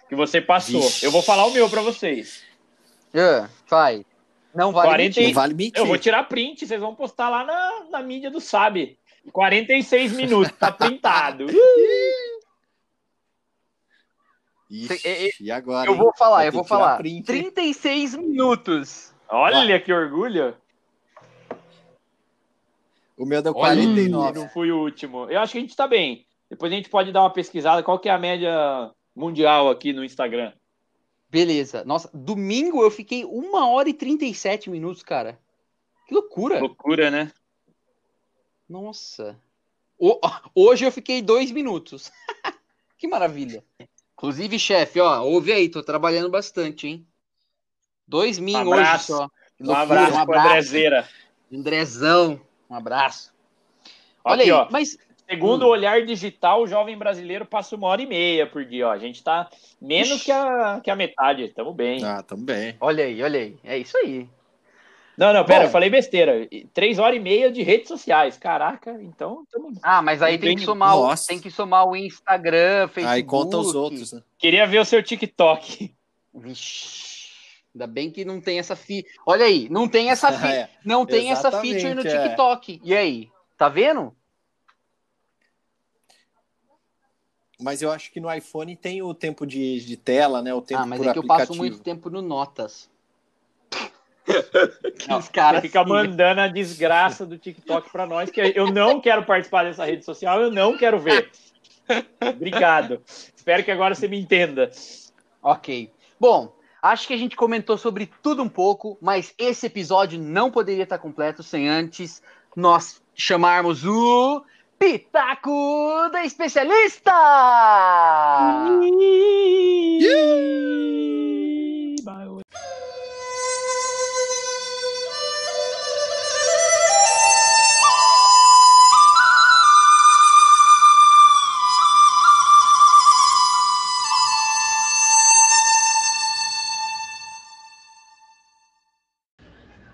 [0.09, 0.81] que você passou.
[0.81, 1.05] Vixe.
[1.05, 2.43] Eu vou falar o meu para vocês.
[3.13, 4.03] Uh, vai.
[4.53, 5.21] Não vale 40...
[5.21, 5.79] Não vale mentir.
[5.79, 8.97] Eu vou tirar print, vocês vão postar lá na, na mídia do SAB.
[9.31, 11.45] 46 minutos, tá printado.
[14.69, 15.89] Ixi, e agora?
[15.89, 16.97] Eu vou falar, eu vou falar.
[16.97, 17.25] Print.
[17.25, 19.13] 36 minutos.
[19.27, 19.79] Olha Vai.
[19.79, 20.55] que orgulho.
[23.17, 24.39] O meu deu 49.
[24.39, 25.29] Não fui o último.
[25.29, 26.25] Eu acho que a gente tá bem.
[26.49, 27.83] Depois a gente pode dar uma pesquisada.
[27.83, 30.53] Qual que é a média mundial aqui no Instagram.
[31.29, 31.83] Beleza.
[31.85, 35.39] Nossa, domingo eu fiquei uma hora e 37 minutos, cara.
[36.07, 36.59] Que loucura.
[36.59, 37.31] Loucura, né?
[38.67, 39.39] Nossa.
[40.55, 42.11] Hoje eu fiquei dois minutos.
[42.97, 43.63] que maravilha.
[44.13, 47.07] Inclusive, chefe, ó, ouve aí, tô trabalhando bastante, hein?
[48.05, 49.29] Dois mil Um hoje só.
[49.61, 50.47] Um abraço, um abraço.
[50.47, 51.09] Andrezeira.
[51.53, 53.33] Andrezão, um abraço.
[54.23, 54.67] Olha Aqui, aí, ó.
[54.71, 54.97] mas
[55.29, 55.67] Segundo Hum.
[55.67, 58.87] o olhar digital, o jovem brasileiro passa uma hora e meia por dia.
[58.87, 58.91] Ó.
[58.91, 59.47] A gente tá
[59.79, 60.25] menos Ixi.
[60.25, 61.49] que a, que a metade.
[61.49, 62.03] Tamo bem.
[62.03, 62.75] Ah, também.
[62.81, 63.55] olha aí, olha aí.
[63.63, 64.27] É isso aí.
[65.15, 65.65] Não, não, pera, Bom.
[65.65, 66.47] eu falei besteira.
[66.73, 68.37] Três horas e meia de redes sociais.
[68.37, 69.73] Caraca, então tamo...
[69.83, 73.15] Ah, mas aí tem que somar, o, tem que somar o Instagram, Facebook.
[73.15, 74.21] Aí conta os outros, né?
[74.37, 75.93] Queria ver o seu TikTok.
[76.33, 77.09] Vixe.
[77.75, 79.05] Ainda bem que não tem essa fi.
[79.27, 80.47] Olha aí, não tem essa fi...
[80.47, 82.23] É, não tem essa feature no é.
[82.29, 82.81] TikTok.
[82.81, 84.15] E aí, tá vendo?
[87.59, 90.53] Mas eu acho que no iPhone tem o tempo de, de tela, né?
[90.53, 91.47] O tempo ah, mas por é que eu aplicativo.
[91.47, 92.89] passo muito tempo no Notas.
[95.07, 99.01] Não, Os caras Você fica mandando a desgraça do TikTok pra nós, que eu não
[99.01, 101.31] quero participar dessa rede social, eu não quero ver.
[102.21, 103.01] Obrigado.
[103.35, 104.69] Espero que agora você me entenda.
[105.41, 105.91] Ok.
[106.19, 110.83] Bom, acho que a gente comentou sobre tudo um pouco, mas esse episódio não poderia
[110.83, 112.21] estar completo sem antes
[112.55, 114.43] nós chamarmos o
[114.79, 117.11] Pitaco da Especialista!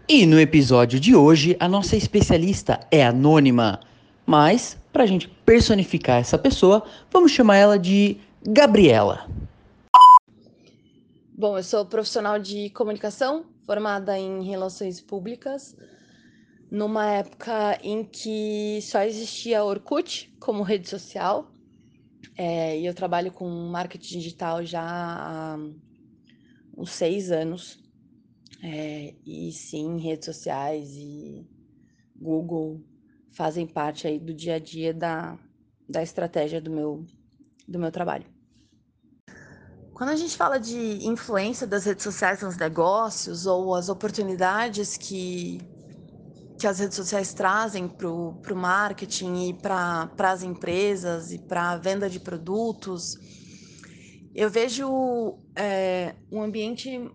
[0.07, 3.79] E no episódio de hoje, a nossa especialista é anônima.
[4.25, 9.29] Mas, para a gente personificar essa pessoa, vamos chamar ela de Gabriela.
[11.37, 15.75] Bom, eu sou profissional de comunicação, formada em relações públicas,
[16.71, 21.51] numa época em que só existia Orkut como rede social.
[22.37, 25.57] É, e eu trabalho com marketing digital já há
[26.75, 27.79] uns seis anos.
[28.63, 31.45] É, e sim, redes sociais e
[32.15, 32.81] Google
[33.35, 35.37] fazem parte aí do dia a dia da,
[35.87, 37.05] da estratégia do meu,
[37.67, 38.25] do meu trabalho.
[39.93, 45.59] Quando a gente fala de influência das redes sociais nos negócios ou as oportunidades que,
[46.59, 51.77] que as redes sociais trazem para o marketing e para as empresas e para a
[51.77, 53.17] venda de produtos,
[54.33, 57.09] eu vejo é, um ambiente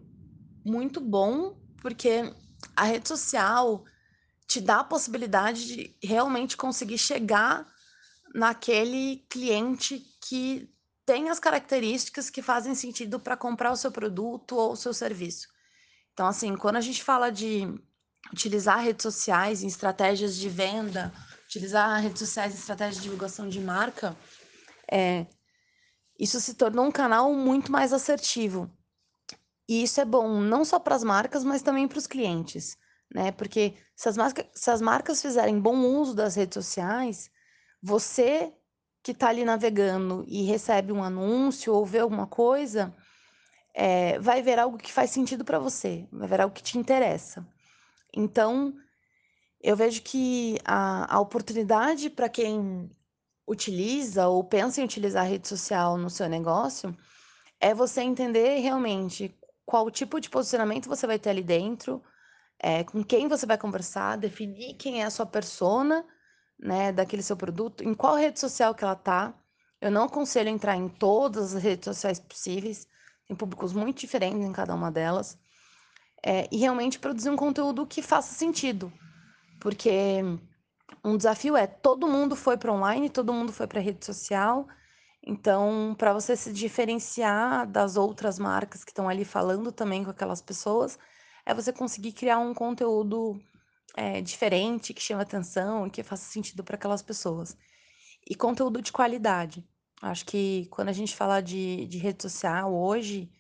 [0.65, 2.33] muito bom, porque
[2.75, 3.85] a rede social
[4.51, 7.65] te dá a possibilidade de realmente conseguir chegar
[8.35, 10.69] naquele cliente que
[11.07, 15.47] tem as características que fazem sentido para comprar o seu produto ou o seu serviço.
[16.13, 17.73] Então, assim, quando a gente fala de
[18.33, 21.13] utilizar redes sociais em estratégias de venda,
[21.47, 24.17] utilizar redes sociais em estratégias de divulgação de marca,
[24.91, 25.27] é,
[26.19, 28.69] isso se tornou um canal muito mais assertivo.
[29.69, 32.77] E isso é bom não só para as marcas, mas também para os clientes,
[33.15, 33.33] né?
[33.33, 37.31] Porque se as, marca, se as marcas fizerem bom uso das redes sociais,
[37.83, 38.53] você
[39.03, 42.95] que está ali navegando e recebe um anúncio ou vê alguma coisa,
[43.75, 47.47] é, vai ver algo que faz sentido para você, vai ver algo que te interessa.
[48.15, 48.75] Então,
[49.61, 52.91] eu vejo que a, a oportunidade para quem
[53.47, 56.97] utiliza ou pensa em utilizar a rede social no seu negócio
[57.61, 59.35] é você entender realmente
[59.67, 62.03] qual tipo de posicionamento você vai ter ali dentro,
[62.63, 66.05] é, com quem você vai conversar, definir quem é a sua persona,
[66.59, 69.35] né, daquele seu produto, em qual rede social que ela tá.
[69.81, 72.87] Eu não aconselho entrar em todas as redes sociais possíveis,
[73.27, 75.39] tem públicos muito diferentes em cada uma delas,
[76.25, 78.93] é, e realmente produzir um conteúdo que faça sentido,
[79.59, 80.21] porque
[81.03, 84.69] um desafio é todo mundo foi para online, todo mundo foi para rede social,
[85.23, 90.41] então, para você se diferenciar das outras marcas que estão ali falando também com aquelas
[90.41, 90.99] pessoas,
[91.45, 93.41] é você conseguir criar um conteúdo
[93.97, 97.57] é, diferente, que chame atenção e que faça sentido para aquelas pessoas.
[98.29, 99.67] E conteúdo de qualidade.
[100.03, 103.31] Acho que quando a gente fala de, de rede social hoje,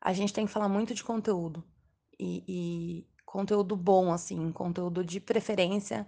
[0.00, 1.64] a gente tem que falar muito de conteúdo.
[2.18, 6.06] E, e conteúdo bom, assim, conteúdo de preferência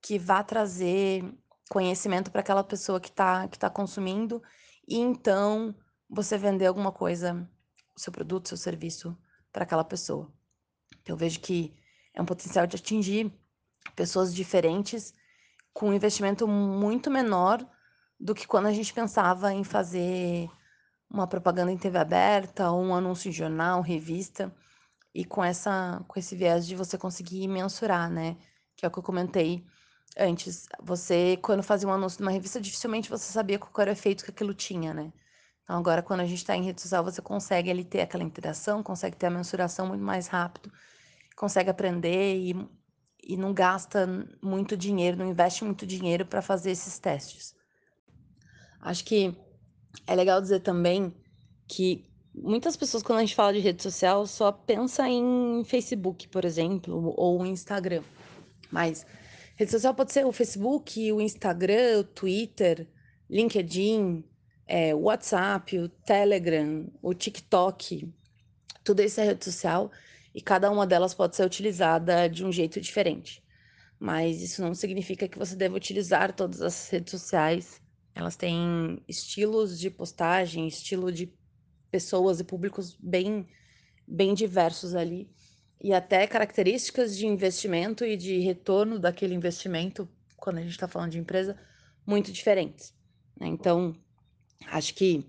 [0.00, 1.24] que vá trazer
[1.68, 4.42] conhecimento para aquela pessoa que está que tá consumindo
[4.86, 5.74] e então
[6.08, 7.48] você vender alguma coisa,
[7.96, 9.16] seu produto, seu serviço
[9.50, 10.30] para aquela pessoa.
[11.02, 11.74] Então, eu vejo que
[12.14, 13.32] é um potencial de atingir
[13.96, 15.14] pessoas diferentes
[15.72, 17.66] com um investimento muito menor
[18.18, 20.48] do que quando a gente pensava em fazer
[21.10, 24.54] uma propaganda em TV aberta ou um anúncio em jornal, revista,
[25.14, 28.36] e com essa com esse viés de você conseguir mensurar, né?
[28.76, 29.64] Que é o que eu comentei
[30.16, 30.66] antes.
[30.82, 34.30] Você, quando fazia um anúncio numa revista, dificilmente você sabia qual era o efeito que
[34.30, 35.12] aquilo tinha, né?
[35.64, 38.82] Então, agora, quando a gente está em rede social, você consegue ali ter aquela interação,
[38.82, 40.72] consegue ter a mensuração muito mais rápido,
[41.42, 42.68] consegue aprender e,
[43.20, 44.06] e não gasta
[44.40, 47.52] muito dinheiro, não investe muito dinheiro para fazer esses testes.
[48.80, 49.36] Acho que
[50.06, 51.12] é legal dizer também
[51.66, 56.44] que muitas pessoas, quando a gente fala de rede social, só pensa em Facebook, por
[56.44, 58.04] exemplo, ou Instagram.
[58.70, 59.04] Mas
[59.56, 62.86] rede social pode ser o Facebook, o Instagram, o Twitter,
[63.28, 64.22] LinkedIn,
[64.64, 68.08] é, o WhatsApp, o Telegram, o TikTok.
[68.84, 69.90] Tudo isso é rede social
[70.34, 73.42] e cada uma delas pode ser utilizada de um jeito diferente.
[73.98, 77.80] Mas isso não significa que você deva utilizar todas as redes sociais.
[78.14, 81.32] Elas têm estilos de postagem, estilo de
[81.90, 83.46] pessoas e públicos bem,
[84.06, 85.30] bem diversos ali.
[85.80, 91.10] E até características de investimento e de retorno daquele investimento, quando a gente está falando
[91.10, 91.58] de empresa,
[92.06, 92.94] muito diferentes.
[93.38, 93.48] Né?
[93.48, 93.94] Então,
[94.66, 95.24] acho que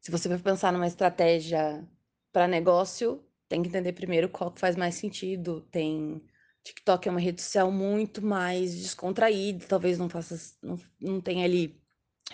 [0.00, 1.84] se você vai pensar numa estratégia
[2.32, 5.60] para negócio, tem que entender primeiro qual que faz mais sentido.
[5.70, 6.22] Tem
[6.64, 11.80] TikTok é uma rede social muito mais descontraída, talvez não faça, não, não tenha ali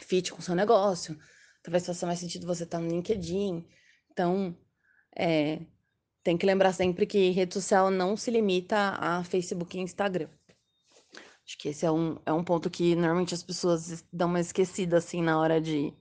[0.00, 1.18] fit com o seu negócio
[1.62, 3.64] talvez faça mais sentido você estar tá no LinkedIn.
[4.10, 4.56] Então,
[5.16, 5.60] é,
[6.22, 10.28] tem que lembrar sempre que rede social não se limita a Facebook e Instagram.
[11.46, 14.98] Acho que esse é um, é um ponto que normalmente as pessoas dão uma esquecida,
[14.98, 15.92] assim, na hora de,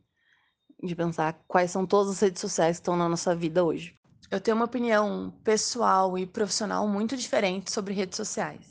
[0.83, 3.97] de pensar quais são todas as redes sociais que estão na nossa vida hoje.
[4.31, 8.65] Eu tenho uma opinião pessoal e profissional muito diferente sobre redes sociais.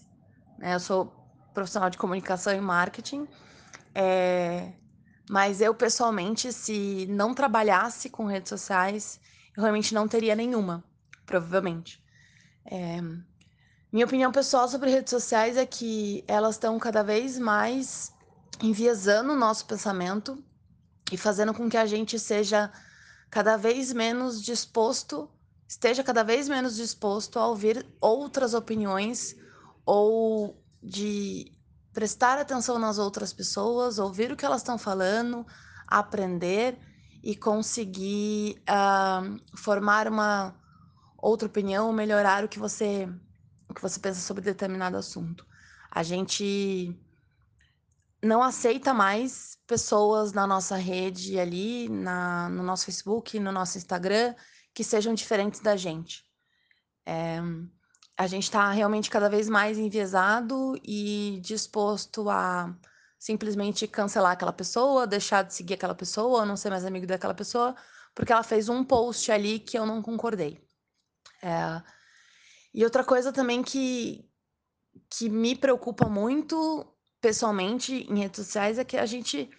[0.59, 0.75] Né?
[0.75, 1.13] Eu sou
[1.53, 3.29] profissional de comunicação e marketing,
[3.95, 4.73] é,
[5.29, 9.21] mas eu, pessoalmente, se não trabalhasse com redes sociais,
[9.57, 10.83] eu realmente não teria nenhuma,
[11.27, 12.03] provavelmente.
[12.65, 13.01] É...
[13.93, 18.13] Minha opinião pessoal sobre redes sociais é que elas estão cada vez mais
[18.63, 20.43] enviesando o nosso pensamento
[21.13, 22.73] e fazendo com que a gente seja
[23.31, 25.29] cada vez menos disposto,
[25.71, 29.37] esteja cada vez menos disposto a ouvir outras opiniões
[29.87, 31.57] ou de
[31.93, 35.47] prestar atenção nas outras pessoas, ouvir o que elas estão falando,
[35.87, 36.77] aprender
[37.23, 40.57] e conseguir uh, formar uma
[41.17, 43.09] outra opinião, melhorar o que você
[43.69, 45.47] o que você pensa sobre determinado assunto.
[45.89, 47.01] A gente
[48.21, 54.35] não aceita mais pessoas na nossa rede ali, na, no nosso Facebook, no nosso Instagram,
[54.75, 56.25] que sejam diferentes da gente.
[57.07, 57.41] É,
[58.17, 62.75] a gente está realmente cada vez mais enviesado e disposto a
[63.19, 67.75] simplesmente cancelar aquela pessoa, deixar de seguir aquela pessoa, não ser mais amigo daquela pessoa,
[68.15, 70.63] porque ela fez um post ali que eu não concordei.
[71.43, 71.83] É...
[72.73, 74.29] E outra coisa também que,
[75.11, 76.87] que me preocupa muito
[77.21, 79.51] pessoalmente em redes sociais é que a gente.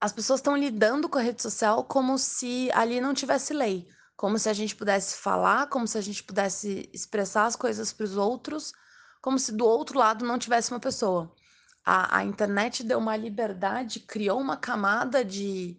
[0.00, 4.38] As pessoas estão lidando com a rede social como se ali não tivesse lei como
[4.38, 8.16] se a gente pudesse falar, como se a gente pudesse expressar as coisas para os
[8.16, 8.72] outros,
[9.20, 11.30] como se do outro lado não tivesse uma pessoa.
[11.84, 15.78] A, a internet deu uma liberdade, criou uma camada de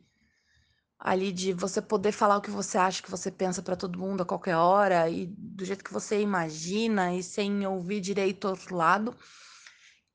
[1.00, 4.22] ali de você poder falar o que você acha, que você pensa para todo mundo
[4.22, 8.76] a qualquer hora e do jeito que você imagina e sem ouvir direito o outro
[8.76, 9.16] lado,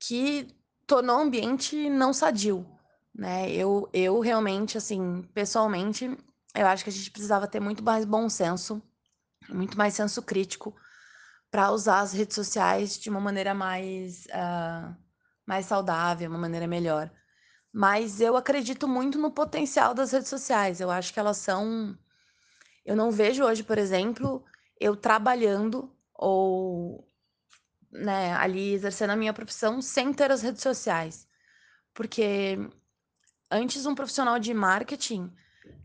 [0.00, 0.48] que
[0.86, 2.66] tornou o ambiente não sadio,
[3.14, 3.50] né?
[3.52, 6.16] Eu, eu realmente, assim, pessoalmente,
[6.54, 8.82] eu acho que a gente precisava ter muito mais bom senso,
[9.48, 10.74] muito mais senso crítico
[11.50, 14.96] para usar as redes sociais de uma maneira mais, uh,
[15.46, 17.10] mais saudável, uma maneira melhor.
[17.72, 20.80] Mas eu acredito muito no potencial das redes sociais.
[20.80, 21.96] Eu acho que elas são.
[22.84, 24.44] Eu não vejo hoje, por exemplo,
[24.78, 27.06] eu trabalhando ou
[27.90, 31.26] né, ali exercendo a minha profissão sem ter as redes sociais.
[31.94, 32.58] Porque
[33.50, 35.32] antes um profissional de marketing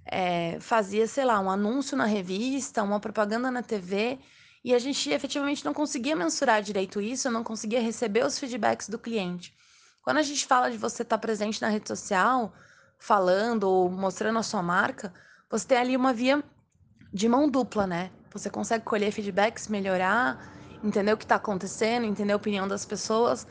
[0.05, 4.19] é, fazia, sei lá, um anúncio na revista, uma propaganda na TV,
[4.63, 8.97] e a gente efetivamente não conseguia mensurar direito isso, não conseguia receber os feedbacks do
[8.97, 9.53] cliente.
[10.01, 12.53] Quando a gente fala de você estar tá presente na rede social,
[12.97, 15.13] falando ou mostrando a sua marca,
[15.49, 16.43] você tem ali uma via
[17.13, 18.11] de mão dupla, né?
[18.31, 23.47] Você consegue colher feedbacks, melhorar, entender o que está acontecendo, entender a opinião das pessoas,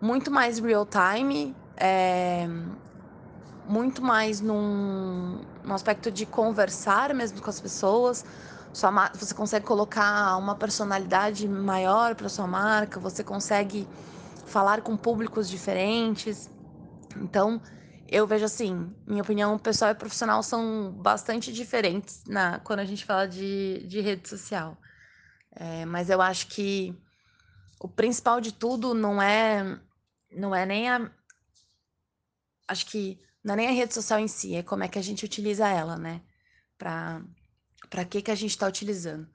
[0.00, 2.46] muito mais real time, é,
[3.68, 8.24] muito mais num, num aspecto de conversar mesmo com as pessoas.
[8.72, 13.88] Sua, você consegue colocar uma personalidade maior para sua marca, você consegue
[14.46, 16.48] falar com públicos diferentes.
[17.16, 17.60] Então,
[18.08, 23.04] eu vejo assim, minha opinião pessoal e profissional são bastante diferentes na, quando a gente
[23.04, 24.78] fala de, de rede social.
[25.54, 26.94] É, mas eu acho que
[27.80, 29.78] o principal de tudo não é
[30.30, 31.10] não é nem a.
[32.66, 35.02] Acho que não é nem a rede social em si, é como é que a
[35.02, 36.22] gente utiliza ela, né?
[36.76, 39.28] Para que que a gente está utilizando.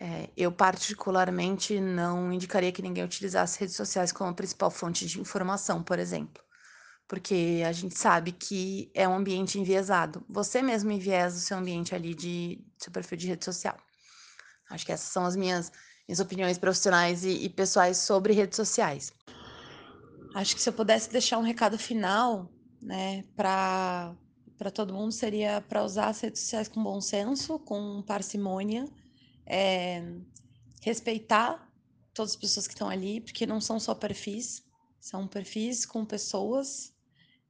[0.00, 5.82] É, eu particularmente não indicaria que ninguém utilizasse redes sociais como principal fonte de informação,
[5.82, 6.40] por exemplo,
[7.08, 10.24] porque a gente sabe que é um ambiente enviesado.
[10.28, 13.76] Você mesmo enviesa o seu ambiente ali de seu perfil de rede social.
[14.70, 15.72] Acho que essas são as minhas,
[16.06, 19.12] minhas opiniões profissionais e, e pessoais sobre redes sociais.
[20.34, 22.48] Acho que se eu pudesse deixar um recado final,
[22.80, 24.16] né, para
[24.72, 28.86] todo mundo seria para usar as redes sociais com bom senso, com parcimônia,
[29.46, 30.02] é,
[30.82, 31.68] respeitar
[32.14, 34.64] todas as pessoas que estão ali, porque não são só perfis,
[35.00, 36.92] são perfis com pessoas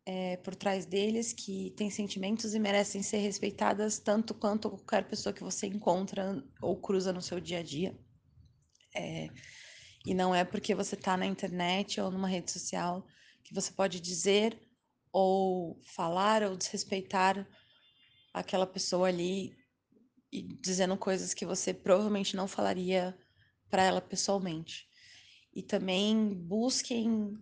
[0.05, 5.33] é, por trás deles que têm sentimentos e merecem ser respeitadas tanto quanto qualquer pessoa
[5.33, 7.99] que você encontra ou cruza no seu dia a dia.
[8.95, 9.29] É,
[10.07, 13.07] e não é porque você está na internet ou numa rede social
[13.45, 14.59] que você pode dizer
[15.19, 17.45] ou falar ou desrespeitar
[18.33, 19.57] aquela pessoa ali
[20.31, 23.19] e dizendo coisas que você provavelmente não falaria
[23.69, 24.87] para ela pessoalmente.
[25.53, 27.37] E também busquem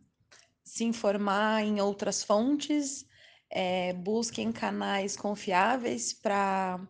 [0.64, 3.04] se informar em outras fontes,
[3.50, 6.80] é, busquem canais confiáveis para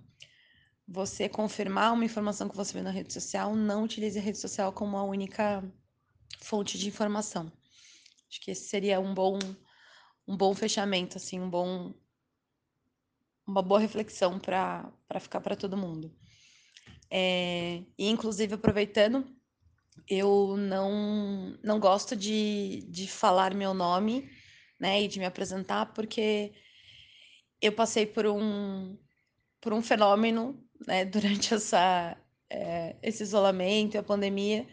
[0.86, 3.56] você confirmar uma informação que você vê na rede social.
[3.56, 5.64] Não utilize a rede social como a única
[6.40, 7.50] fonte de informação.
[8.30, 9.38] Acho que esse seria um bom
[10.27, 11.94] um bom fechamento, assim, um bom
[13.47, 16.12] uma boa reflexão para ficar para todo mundo.
[17.09, 19.24] É, e inclusive aproveitando,
[20.09, 24.28] eu não não gosto de, de falar meu nome,
[24.81, 26.53] né, e de me apresentar porque
[27.61, 28.98] eu passei por um
[29.61, 32.16] por um fenômeno, né, durante essa
[32.51, 34.66] é, esse isolamento a pandemia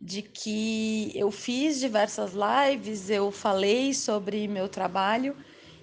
[0.00, 5.36] de que eu fiz diversas lives, eu falei sobre meu trabalho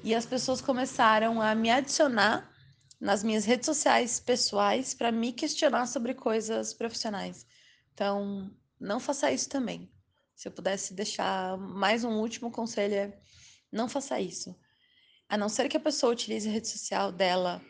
[0.04, 2.52] e as pessoas começaram a me adicionar
[3.00, 7.46] nas minhas redes sociais pessoais para me questionar sobre coisas profissionais.
[7.94, 8.50] Então,
[8.80, 9.88] não faça isso também.
[10.36, 13.20] Se eu pudesse deixar mais um último conselho é
[13.72, 14.56] não faça isso.
[15.30, 17.62] A não ser que a pessoa utilize a rede social dela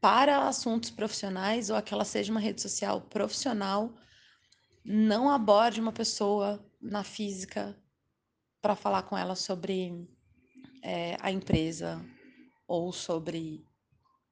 [0.00, 3.94] para assuntos profissionais ou aquela seja uma rede social profissional,
[4.90, 7.78] não aborde uma pessoa na física
[8.62, 10.08] para falar com ela sobre
[10.82, 12.02] é, a empresa
[12.66, 13.68] ou sobre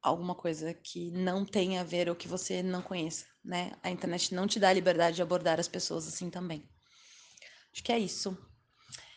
[0.02, 3.72] alguma coisa que não tenha a ver ou que você não conheça, né?
[3.82, 6.66] A internet não te dá a liberdade de abordar as pessoas assim também.
[7.70, 8.34] Acho que é isso.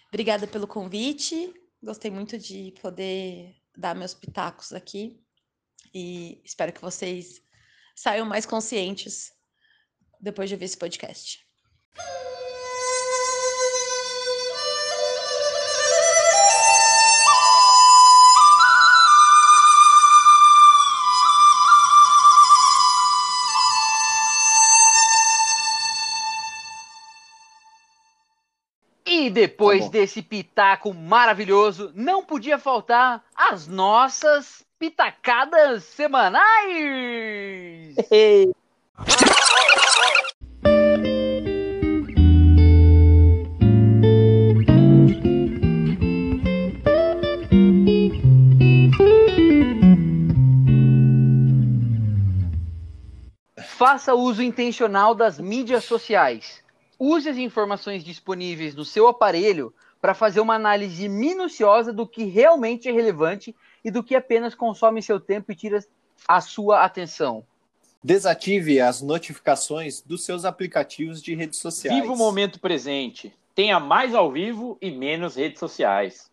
[0.09, 1.53] Obrigada pelo convite.
[1.81, 5.23] Gostei muito de poder dar meus pitacos aqui
[5.93, 7.41] e espero que vocês
[7.95, 9.38] saiam mais conscientes
[10.19, 11.39] depois de ver esse podcast.
[29.05, 37.95] E depois tá desse pitaco maravilhoso, não podia faltar as nossas pitacadas semanais!
[53.79, 56.61] Faça uso intencional das mídias sociais.
[56.99, 62.89] Use as informações disponíveis no seu aparelho para fazer uma análise minuciosa do que realmente
[62.89, 65.79] é relevante e do que apenas consome seu tempo e tira
[66.27, 67.45] a sua atenção.
[68.03, 72.01] Desative as notificações dos seus aplicativos de redes sociais.
[72.01, 73.33] Viva o momento presente.
[73.55, 76.29] Tenha mais ao vivo e menos redes sociais.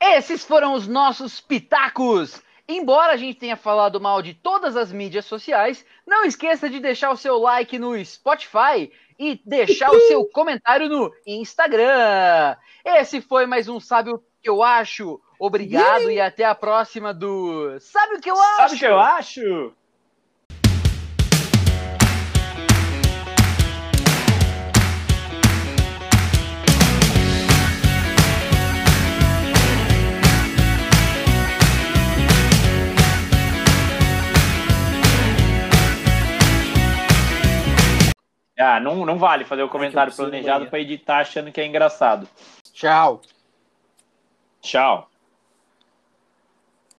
[0.00, 2.42] Esses foram os nossos pitacos.
[2.66, 7.10] Embora a gente tenha falado mal de todas as mídias sociais, não esqueça de deixar
[7.10, 12.56] o seu like no Spotify e deixar o seu comentário no Instagram.
[12.84, 15.20] Esse foi mais um Sabe o que eu acho?
[15.38, 18.56] Obrigado e até a próxima do Sabe o que eu acho?
[18.56, 19.74] Sabe o que eu acho?
[38.64, 42.26] Ah, não, não vale fazer o comentário planejado para editar achando que é engraçado.
[42.72, 43.20] Tchau.
[44.62, 45.08] Tchau.